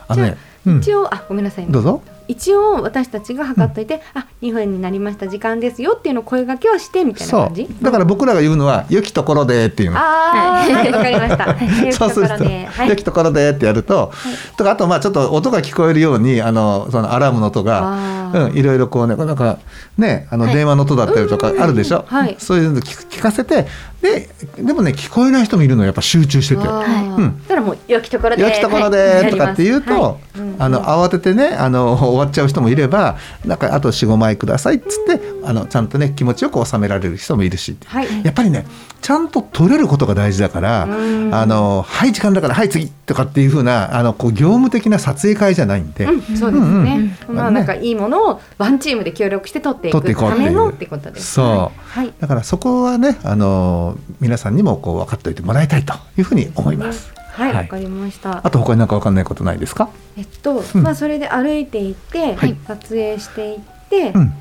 [0.08, 1.72] あのね、うん、一応あごめんなさいね。
[1.74, 2.02] どうぞ。
[2.28, 7.64] 一応私たちが測っといて、あ2分になりました時間ですよっていうのを声掛けをしてみたいなそ感じ？
[7.64, 7.84] う。
[7.84, 9.98] だから僕らが言うのは「良きところで」っていうの。
[9.98, 11.54] あーはいわかりました。
[11.54, 11.54] は
[11.90, 12.66] いそうするところで。
[12.66, 12.90] は「い。
[12.90, 14.12] 良きところで」ってやると、
[14.58, 19.58] とかあとまあちょっと音が聞こえるようにあのそのアラームの音が、うん、いろいろこうねなんか
[19.98, 20.54] ねあのはい。
[20.54, 22.36] 電話の音だったりとかあるでしょ、うんはい。
[22.40, 23.68] そういうの聞聞かせて
[24.02, 26.62] ででもね聞こえない人もいるのよやっぱ集中してて。
[26.68, 27.16] あー。
[27.16, 27.42] うん。
[27.44, 30.40] だからもう良きところで良きところはでいとかって言うと、はい。
[30.40, 30.56] うん。
[30.60, 38.08] あの慌ててねあの終わっちゃう人もいればなんかあと45枚くださいっつってあのちゃんとね気持ちよく収められる人もいるし、はい。
[38.24, 38.66] やっぱりね
[39.02, 41.34] ちゃんと取れることが大事だから、うん。
[41.34, 47.18] あのはい時間だからはい次とかっていう風なあのこう業務的な撮影会じゃないんで、うん、そうですね。
[47.28, 51.12] うんまあなんかいいものをワンチームで協力して取っていくためのってこと。
[51.12, 51.34] です。
[51.34, 51.90] そう。
[51.90, 52.14] はい。
[52.20, 57.14] だからそこはねあの皆さんにもこう分かっておいてもらいたいというふうに思います。
[57.34, 58.50] はい、わ、はいかりましたあ。
[58.50, 59.90] と他になんか分かんないことないですか？
[60.18, 64.34] えっと、うんまあそれで歩いていって、はい撮影していって、うん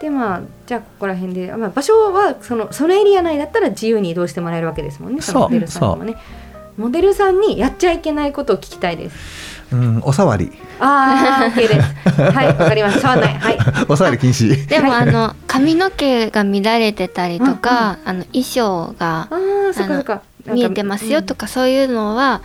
[0.00, 5.20] でまあじゃあここら辺で、まあ場所はそのそのエリア内だったら自由に移動してもらえるわけですもんね。
[5.22, 6.16] そのそうモデルさんにもね。
[6.76, 9.16] モデルさんにやっちゃいけないことを聞きたいです。
[9.72, 12.20] うんおさわりああ、OK です。
[12.20, 13.00] はい、わかりました。
[13.02, 13.34] 触らない。
[13.34, 13.58] はい。
[13.88, 14.66] おさわり禁止。
[14.66, 19.38] でもあの髪の毛が乱れてたりとか、あの衣装があ
[19.70, 20.22] あ、そっかそっか。
[20.46, 22.42] 見えてますよとかそういうのは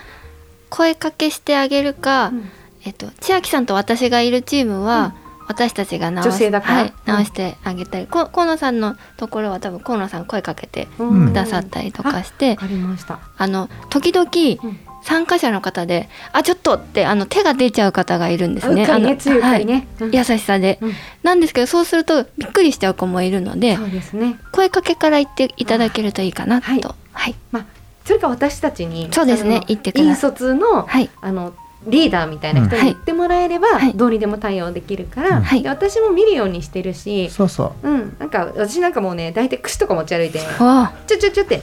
[0.70, 2.50] 声かけしてあげるか、うん。
[2.86, 5.14] えっと千秋さんと私がいるチームは、
[5.48, 7.14] 私たちが直しはいうん。
[7.14, 11.28] 直してあげたり、こ河野さんのところは多分河野さん声かけてうん。
[11.30, 13.20] くださったりとかして、わかりました。
[13.38, 14.30] あの時々
[14.64, 14.80] うん。
[15.02, 18.86] 参加者の方で「あちょっと」ってあの手が出ちゃう方がいるんですね。
[18.86, 19.88] あのはい。
[20.12, 20.94] 優しさで、うん。
[21.24, 24.38] なんですけどそうするとびっくりしちゃう子もいるのでそうですね。
[24.52, 26.68] 声かけから言っていただけるといいかなと。
[26.68, 26.82] はい。
[27.14, 27.66] はい、まあ
[28.10, 31.12] それか私たちにそうですね言ってください引率の、はい。
[31.22, 31.54] あの
[31.86, 33.94] リーダーみたいな人に言ってもらえれば、はい。
[33.94, 35.62] どうにでも対応できるから、はい。
[35.62, 37.88] で私も見るようにしてるし、そうそう。
[37.88, 40.92] うん、なんか私なんかもうね大体串とか持ち歩いてわ。
[41.06, 41.62] ちょちょちょって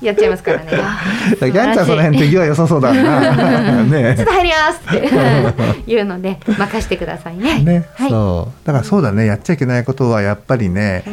[0.00, 0.70] やっちゃいますからね。
[0.80, 1.00] あ
[1.38, 3.84] ギャンちゃんその辺手際良さそうだな。
[3.84, 4.14] ね。
[4.16, 5.84] ちょっと入りますって。
[5.86, 7.60] 言うので任してくださいね。
[7.60, 8.10] ね、はい。
[8.10, 8.66] そう。
[8.66, 9.26] だからそうだね。
[9.26, 11.04] やっちゃいけないことはやっぱりね、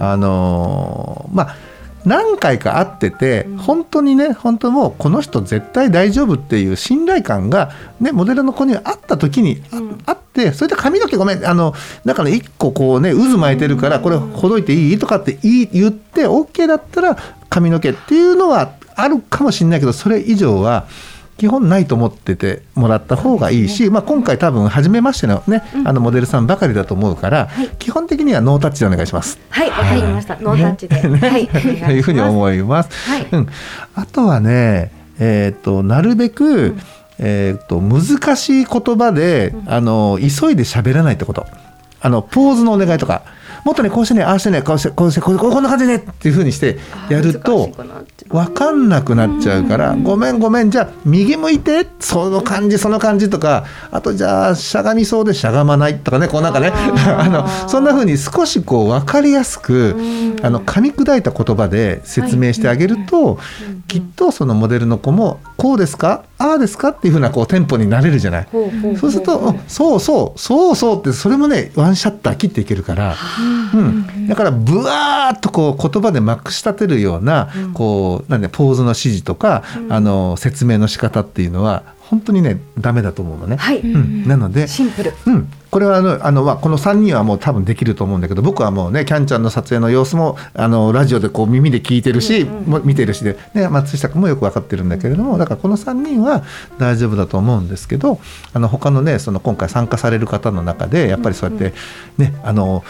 [0.00, 1.75] あのーまあ
[2.06, 3.56] 何回か会ってて、うん。
[3.58, 9.60] 本当にね本当もうこの人絶対大丈夫っていう信頼感が、ね、モデルの子に会った時に
[10.06, 17.16] あ,、ってそれで髪の毛ごめんあのだから一個こうね渦巻いてるからこれほどいていいとかって言って OK だったら
[17.50, 20.86] 髪の毛っていうのはあるかもしれないけどそれ以上は
[21.38, 29.38] 基本ないと思っててもらった方がいいし、まあ、今回多分初めましてのね、あのモデルさんばかりだと思うから、はい基本的にはノータッチでお願いします。
[29.50, 30.36] はい、わかりました。
[30.40, 30.96] ノータッチで。
[30.96, 33.10] はい、というふうに思います。
[33.10, 33.48] はいうん、
[33.94, 36.74] あとはね、えっ、となるべく、
[37.18, 41.46] えっ、と難しい言葉で、あの急いで喋らないってこと。
[42.00, 43.22] あのポーズのお願いとか。
[43.64, 46.78] もっとねこうしてねああしてねこうしてこうしてこうこんな感じでねっていうふうにして
[47.10, 47.68] やると
[48.28, 60.26] 分かんなくなっちゃうから、ごめんごめんじゃあ右向いてその感じその感じとかあとじゃあしゃがみそうでしゃがまないとかねこうなんかね あのそんなふうに少しこう分かりやすくうん。
[60.42, 63.38] あの噛み砕いた言葉で説明してあげると、
[63.88, 66.24] きっとそのモデルの子もこうですか？
[66.36, 66.88] ああですか？
[66.88, 68.48] っていうふうなこうテンポになれるじゃない？
[69.00, 73.14] そうすると、うんそうそうそうそうってそれもねワンシャッター切っていけるから、
[73.74, 77.72] うん、だからブワーッとこう言葉でまくし立てるような、うん
[78.16, 79.92] こうなんでポーズの指示とか、うん。
[79.92, 83.56] あの説明の仕方っていうのは本当にねダメだと思うのね。
[83.56, 85.12] はい、うん、なので、シンプル。
[85.26, 96.44] うん、これはあのあの、まあ、この3人はもう多分できると思うんだけど僕はもうねキャンちゃんの撮影の様子もあのラジオでこう耳で聞いてるし、うんうん見てるしで、ね、松下君もよく分かってるんだけれどもだからこの3人は
[96.78, 98.20] 大丈夫だと思うんですけど
[98.52, 101.74] あの他のねその今回参加される方の中でやっぱりそうやって
[102.18, 102.84] ね、あの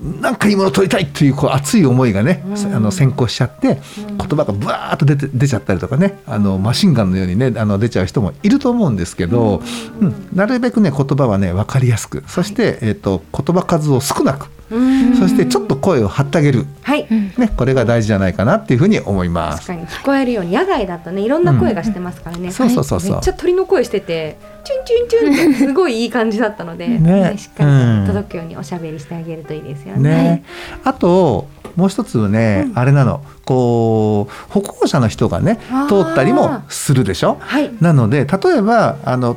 [0.00, 2.74] なんかいいものを取りたいっていうこう熱い思いがね、うん。
[2.74, 4.16] あの先行しちゃって、うん。
[4.16, 9.62] 言葉がブワーッと出て出ちゃったりとかねあのマシンガンのようにねあの出ちゃう人もいると思うんですけど、
[10.00, 10.08] うん。
[10.08, 10.28] うん。
[10.32, 12.24] なるべくね言葉はね分かりやすく。
[12.28, 14.59] そして、えー、と言葉数を少なく、うん
[15.18, 17.06] そしてちょっと声を張ってあげる、はい。
[17.10, 19.66] ね、これが大事じゃないかなっていうふうに思います。
[19.66, 19.86] 確かに。
[19.86, 23.10] 聞こえるように野外だとねいろんな声がしてますからね、そうそうそうそう。
[23.12, 27.34] めっちゃ鳥の声しててチュンチュンチュンってすごいいい感じだったので、ね。
[27.36, 30.10] しっかりと届くようにおしゃべりしてあげるといいですよね。
[30.10, 30.44] ね、
[30.84, 33.22] あともう一つね、あれなの。
[33.44, 37.38] こう歩行者の人がね通ったりもするでしょ？
[37.40, 37.70] はい。
[37.80, 39.36] なので例えばあの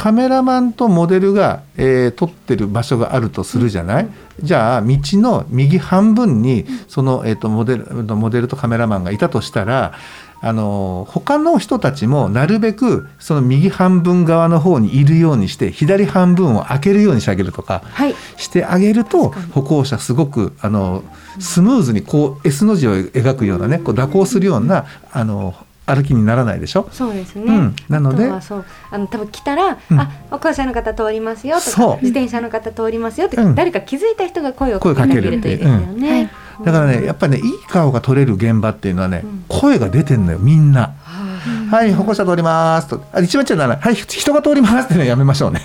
[0.00, 4.08] カメラマンとモデルが、えー撮ってる場所があるとするじゃない、
[4.42, 7.84] じゃあ道の右半分にその、えー、とモデル
[8.16, 9.92] モデルとカメラマンがいたとしたら
[10.40, 18.14] あの他の人たちもなるべくその右半分側の方にいるようにして左半分を開けるようにしてあげるとかはい。
[18.38, 21.04] してあげると歩行者すごくあの
[21.38, 25.54] スムーズにこう S の字を描くようなねこう蛇行するようなあの
[25.94, 26.88] 歩きにならないでしょ？
[26.92, 27.44] そうですね。
[27.44, 27.76] うん。
[27.88, 28.28] なので？
[28.40, 28.64] そう。
[28.90, 30.00] あの多分来たら、うん。
[30.00, 31.90] あ歩行者の方通りますよとそう。
[31.92, 33.54] か自転車の方通りますよって、うん。
[33.54, 36.30] 誰か気づいた人が声をかけるかけるといいですよね。
[36.64, 39.44] だからねやっぱりねいい顔が撮れる現場っていうのはね、うん。
[39.48, 40.94] 声が出てんのよみんな。
[41.00, 41.30] は
[41.70, 43.02] はい歩行者通りますと。
[43.12, 45.60] あ一番ちゃだなはい人が通りますってねやめましょうね。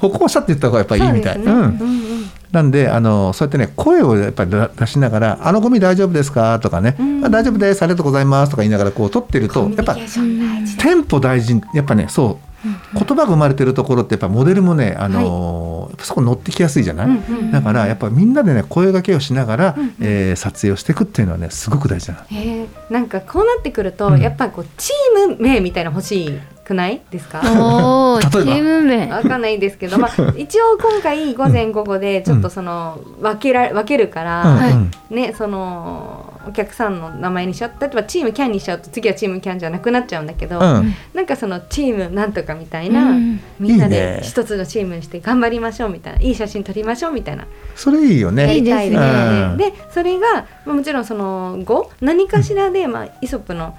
[0.00, 1.50] 歩行者って言った方がやっぱりいいみたい、そうね。
[1.80, 2.05] うん
[2.52, 7.82] なんであのそうやってね声をやっぱり出出しながら「あのゴミ大丈夫ですか?」とかね、うんあ大丈夫です。
[7.82, 12.46] ありがとうございます」とか言いながらこう撮ってるとやっぱテンポ大事やっぱねそう
[12.94, 19.94] 言葉が生まれてるところってやっぱモデルもね、あのーやっぱそこ乗ってきやすいじゃない、うんうんだからやっぱみんなでね声掛けをしながら、うんうん。
[20.00, 22.18] えー撮影をしていくっていうのはねすごく大事な。
[22.30, 22.38] の。
[22.38, 24.20] へえなんかこうなってくると、うん。
[24.20, 27.40] やっぱこうチーム名みたいなの欲しくないですか？
[27.44, 28.52] おー 例えば？
[28.56, 29.06] チーム名。
[29.10, 34.90] わかんないですけど、まあ、 一応今回午前午後でちょっとその分けら分けるから、はいうん。
[35.10, 37.72] ねそのお客さんの名前にしちゃう。
[37.80, 40.74] 例えばチームキャンにしちゃうと次はチームキャンじゃなくなっちゃうんだけど、うん。
[40.76, 47.44] うんなんかそのチームなんとかみたいな、うんみんないで一つのチームにして頑張りましょうみたいないい写真撮りましょうみたいな。
[47.74, 48.54] それいいよやね。
[48.54, 49.56] りたいですいいですねね。
[49.56, 53.74] でそれがまあもちろんその後何かしらで、まあ、イソップの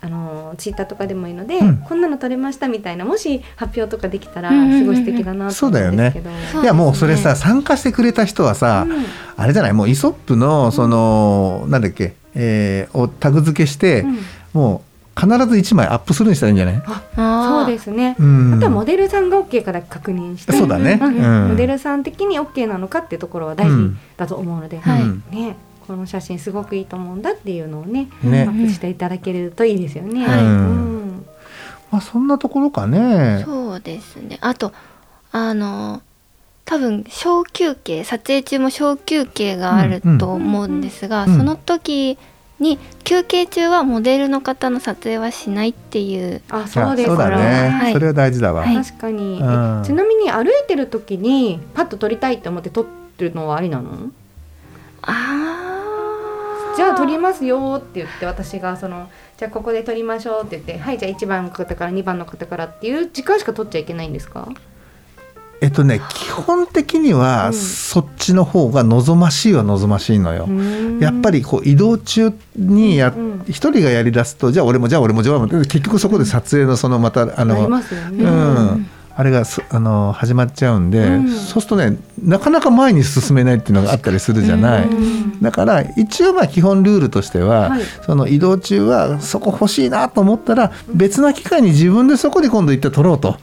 [0.00, 1.76] あのツイッターとかでもいいので、うん。
[1.78, 4.80] こんなの撮れましたみたいなもし発表とかできたらうんうんうんうん。
[4.80, 6.30] すごい素敵だなと思うんですけど。
[6.52, 9.04] そういやもうそれさ参加してくれた人はさ、うん。
[9.36, 9.72] あれじゃない？
[9.72, 14.18] もうイソップのその、なんだっけ、えーをタグ付けして、うん。
[14.52, 14.88] もう
[15.20, 16.82] 必ず1枚アップするにしたらいいんじゃない？
[17.16, 18.14] あそうですね。
[18.20, 18.54] うん。
[18.54, 21.16] あとはモデルさんが OK から確認して、そうだね、うん。
[21.16, 21.48] うん。
[21.48, 25.02] モデルさん的に OK なのかっていうところは大事だと思うので、はい。
[25.02, 25.56] うんね、
[25.88, 28.42] この写真すごくいいと思うんだっていうのをねね。
[28.42, 30.24] アップしていただけるといいですよね。
[30.24, 30.40] はい。
[30.40, 31.26] うん。
[31.90, 33.42] まあ、そんなところかね。
[33.44, 34.36] そうですね。
[34.42, 34.72] あと
[35.32, 36.02] あの
[36.66, 41.38] 多分小休憩撮影中も小休憩があると思うんですが、うんうん。
[41.38, 42.18] その時
[42.60, 46.42] に休憩中はモデルの方の撮影はしないっていう。
[46.50, 47.92] あそうですあそうだね、はい。
[47.94, 48.76] それは大事だわ、はい。
[48.76, 49.80] 確かに、うん。
[49.82, 54.10] えちなみに歩いてる時にパッと撮りたいって思って撮ってるのはありなの？
[55.00, 55.67] あ
[56.78, 64.48] じゃあ撮りますよって言って私がそのじゃあここで撮りましょうって言ってはいじゃあ1番の方から2番の方からっていう時間しか撮っちゃいけないんですか？
[65.60, 67.52] えっとね基本的にはうん。
[67.52, 70.48] そっちの方が望ましいは望ましいのよ。
[71.00, 75.64] やっぱりりこう移動中にやうん一人がやりだすとじゃあ俺もじゃあ俺もじゃあ俺も。
[75.64, 78.86] 結局そこで撮影のそのまたあありのますよね、うん、
[79.18, 81.28] あれがそあの始まっちゃうんで、うん。
[81.28, 84.84] そうするとねなかなか前に進めないっていうのがあったりするじゃない。
[84.84, 85.42] うん。
[85.42, 87.82] だから一応まあ基本ルールとしては、はい。
[88.06, 93.38] その移動中はそこ欲しいなと思ったら別な機会に自分でそこに今度行って撮ろうと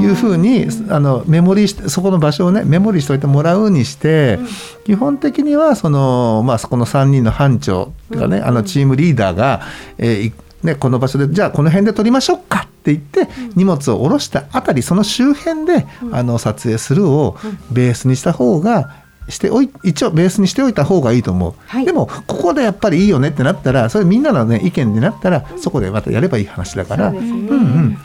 [0.00, 4.38] いうふうにあのメモリーしてそこの場所をねメモリーしておいてもらうにして、
[4.84, 8.44] 基本的にはその、まあ、そこの3人の班長とかね、うん。
[8.44, 9.62] あのチームリーダーが、
[9.98, 17.36] えーいね、この場所でじゃあこの辺で撮りましょうかって言って、荷物を下ろしたあたりその周辺で、あの撮影するを
[17.72, 21.84] ベースにした方がしておい一応ベースにしておいた方がいいと思う、はい。
[21.84, 27.98] でもここでやっぱりいいよねってなったらそれみんなの、ね、意見になったらそこでまたやればいい話だから、そうん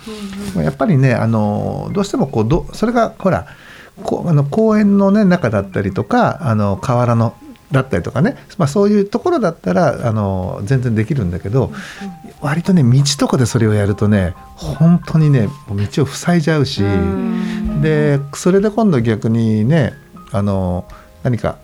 [0.58, 3.46] うやっぱりねあのどうしてもこうどそれがほら
[4.04, 7.36] こうあの公園の、ね、中だったりとかあの河原の
[7.72, 11.72] だったりとかね、まあ、そういうところだったらあの全然できるんだけど、
[12.42, 17.82] 割とね道とかでそれをやるとね本当にね道を塞いじゃうし、うん。
[17.82, 19.94] でそれで今度逆にね
[20.32, 20.86] あの
[21.24, 21.58] 何か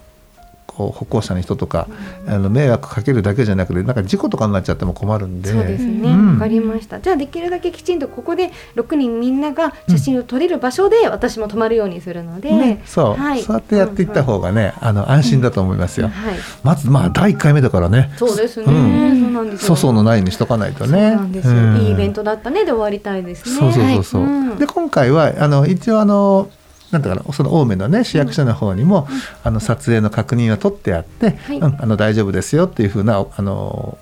[0.77, 1.87] 歩行者の人とか、
[2.27, 5.51] あの迷惑かけるだけじゃなくてなんか事故とかになっちゃっても困るんで。
[5.51, 6.33] そうですね、うん。
[6.33, 6.99] わかりました。
[6.99, 13.41] じゃあできるだけきちんとここで6人みんなが写真を撮れる場所で私も泊まるようにするので、ね、そう、はい。
[13.41, 16.09] そうやってやっていった方がね、あの安心だと思いますよ。
[16.09, 16.35] はい。
[16.63, 18.11] まずまあ第1回目だからね。
[18.17, 19.21] そうですね、うん。
[19.21, 19.67] そうなんですよ。
[19.69, 21.11] 粗相のないにしとかないとそうね。
[21.11, 23.55] なんですいいイベントだったねで終わりたいですね。
[23.59, 24.57] そうそうそうそう。
[24.57, 26.49] で今回はあの一応あの
[26.91, 29.07] なんだかなその青梅のね市役所の方にも、
[29.43, 31.57] あの撮影の確認は取ってあって、はい。
[31.57, 33.97] うんあの大丈夫ですよっていうふうなあの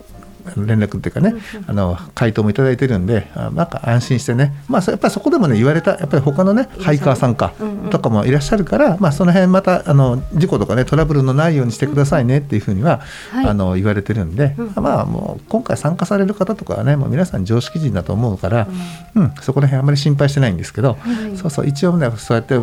[0.57, 1.35] 連絡っていうかね、
[1.67, 7.53] あの回答もいただいてるんで、あなんか安心してね、まあそやっぱりそこでもね言われたやっぱり他のねハイカーさんか
[7.91, 13.45] とかもいらっしゃるから、まあその辺またあの事故とかねトラブルのないようにしてくださいねっていうふうには、はい。
[13.47, 18.67] あの言われてるんで、うんまあもう今回参加される方とかはねもう皆さん常識人だと思うから、
[19.15, 21.37] うん、そこら辺あんまり心配してないんですけど、はい。
[21.37, 22.59] そうそう一応ねそうやってい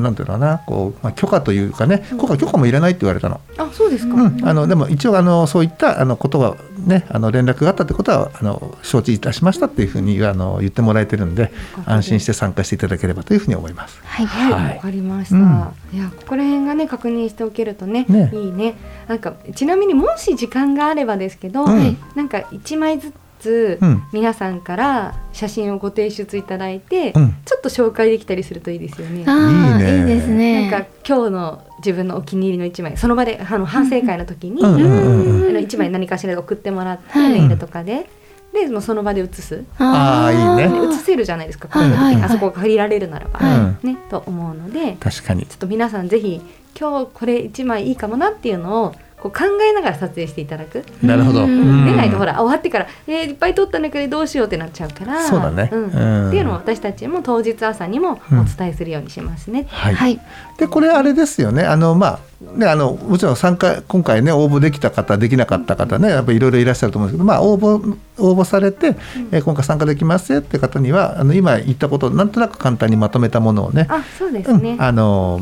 [0.00, 3.40] なんていうのかなこう、まあ、許可というかね許可許可もいらないって言われたの。
[3.58, 11.52] あそうですか、うん、あのでも一応あのそういったあのことがねあの連絡があったってことはあの承知いたしましたっていうふうにあの言ってもらえてるんで
[11.86, 14.00] 安心して参加していただければというふうに思います。
[14.02, 14.80] はいはい、わ、はい。
[14.80, 15.36] かりました。
[15.36, 15.96] うん。
[15.96, 18.30] いや、ここら辺がね、確認しておけるとね、ね。
[18.34, 18.74] いいね。
[19.06, 21.96] なんか、ちなみにもし時間があればですけど、うん。
[22.16, 24.02] なんか一枚ずつ、うん。
[24.12, 27.36] 皆さんから写真をご提出いただいて、うん。
[27.44, 29.20] ちょっと紹介できたりするといいですよね。
[29.20, 30.00] いいね。
[30.00, 30.68] いいですね。
[30.68, 38.08] なんか今日の自分のお気に入りの一枚その場であの反省会の時に、あの一枚何かしらで送ってもらって、はいメールとかで
[38.52, 40.62] でもうその場で写す、あー。
[40.62, 40.80] いいね。
[40.80, 43.86] で写せるじゃないですかこうはいいう時に、あそこが借りられるならば、はい。
[43.86, 45.44] ねと思うので確かに。
[45.44, 46.40] ちょっと皆さんぜひ
[46.78, 48.94] 今日これ一枚いいかもなっていうのを
[49.24, 50.84] こう考えながら撮影していただく。
[51.02, 51.44] なるほど。
[51.44, 51.48] うん。
[51.48, 51.86] うん。
[51.86, 55.70] でないとほら終わってから、えーいっぱい撮ったんだけどどうしようってなっちゃうからそうだね。
[55.72, 55.74] ん。
[55.74, 56.28] うん。
[56.28, 59.66] っていうのを私たちも当日朝にもお伝えするようにしますね。
[59.70, 59.94] はい。
[59.94, 60.20] はい。
[60.58, 61.64] でこれあれですよね。
[61.64, 62.18] あのまあ
[62.58, 68.88] ねあのもちろん参加今回ね応募できた方できなかった方ねやっぱりいろいろいらっしゃると思うんですけどまあ応募応募されて、
[69.32, 75.40] えー今回参加できますよって方にはあの今言ったことをなんとなく簡単にまとめたものをねあそうですね、うん、あの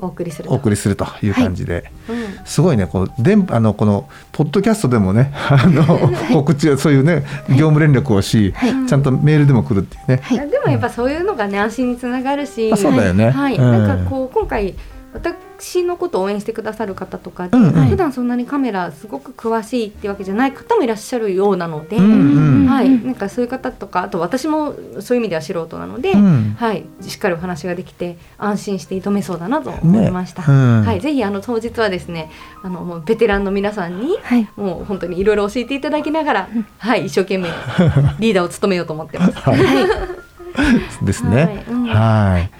[0.00, 0.54] お送りすると。
[0.54, 2.46] お送りするという感じで、うん。
[2.46, 5.84] すごいねこう電あのこのポッドキャストでもね あの
[6.32, 8.86] 告知そういうね業務連絡をし、はい。
[8.86, 10.48] ちゃんとメールでも来るっていうね。
[10.50, 13.30] でもやっぱそういうのがね安心につながるし、あそうだよね。
[13.30, 13.86] はい、うん。
[13.86, 14.74] なんかこう今回
[15.12, 17.86] 私のことを応援してくださる方とかで、うんうん。
[17.88, 22.66] 普段そんなにカメラすごく詳しいってわけじゃない方もいらっしゃるようなので、うんうん。
[22.66, 26.54] はい、なんかそういう方とかあと私もそういう意味では素人なので、うん。
[26.56, 30.42] はい、しっかりお話ができて安心して挑めそうだなと思いました。
[30.42, 30.48] ね。
[30.48, 30.84] うん。
[30.86, 32.30] はい、ぜひあの当日はですね
[32.62, 34.48] あのもうベテランの皆さんにはい。
[34.56, 36.48] もう本当にいろいろ教えていただきながら、
[36.78, 37.48] はい、一生懸命
[38.20, 39.34] リーダーを務めようと思ってます。
[41.02, 41.44] ですね。
[41.44, 41.64] はい。
[41.68, 41.84] うん。
[41.86, 42.50] はい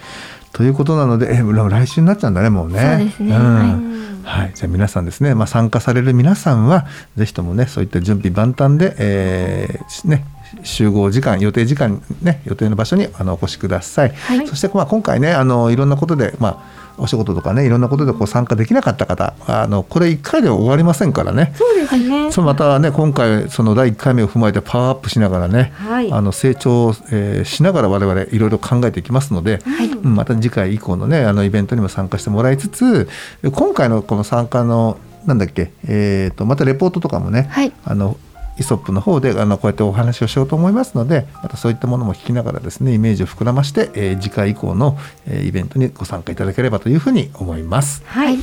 [0.61, 2.81] ということなので、え来週になっちゃうんだね、もうね。
[2.99, 3.35] そうですね。
[3.35, 4.23] ん。
[4.23, 4.43] はい。
[4.43, 6.87] はい、じゃあ皆さんですね、まあ、参加される皆さんは
[7.17, 10.27] ぜひともねそういった準備万端で、えーね、
[10.63, 14.47] 集合時間予定時間、ね、予定の場所にあのお越しください、はい。
[14.47, 21.53] そして、まあ、今回ねあのいろんなことで、まあ、お仕事とかねいろんなことでこう参加できなかった方あのこれ1回では終わりませんからね。
[21.57, 22.31] そうですね。
[22.31, 29.61] そうまたね今回その第1回目を踏まえてパワーアップしながらね、はいあの成長、えーしながら我々いろいろ考えていきますので、
[30.05, 33.09] うんまた次回以降のねあのイベントにも参加してもらいつつ
[33.53, 38.17] 今回のこの参加のなんだっけ、えー、とまたレポートとかもね、はいあの
[38.61, 48.03] イソップの方であのこうやってお話をしようと思いますのでまたそういったものも聞きながらですねイメージを膨らまして、えー次回以降の、えーイベントにご参加いただければというふうに思います。
[48.07, 48.39] はい、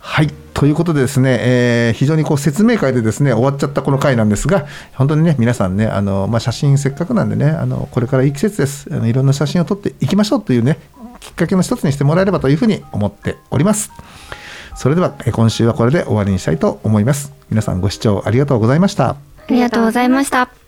[0.00, 0.30] はい。
[0.54, 8.88] ということでですね、えー非常にこう説明会でですね終わっちゃったこの回なんですが本当にね皆さんねあの、まあ、写真せっかくなんでねあのこれからいい季節です。
[8.90, 10.78] あのいろんな写真を撮っていきましょうというね
[11.20, 13.90] きっかけの一つにしてもらえればというふうに思っております。
[14.74, 17.32] それではえー今週はこれで終わりにしたいと思います。
[17.50, 19.10] 皆さんご視聴ありがとうございました。
[19.10, 20.61] あありがとうございました。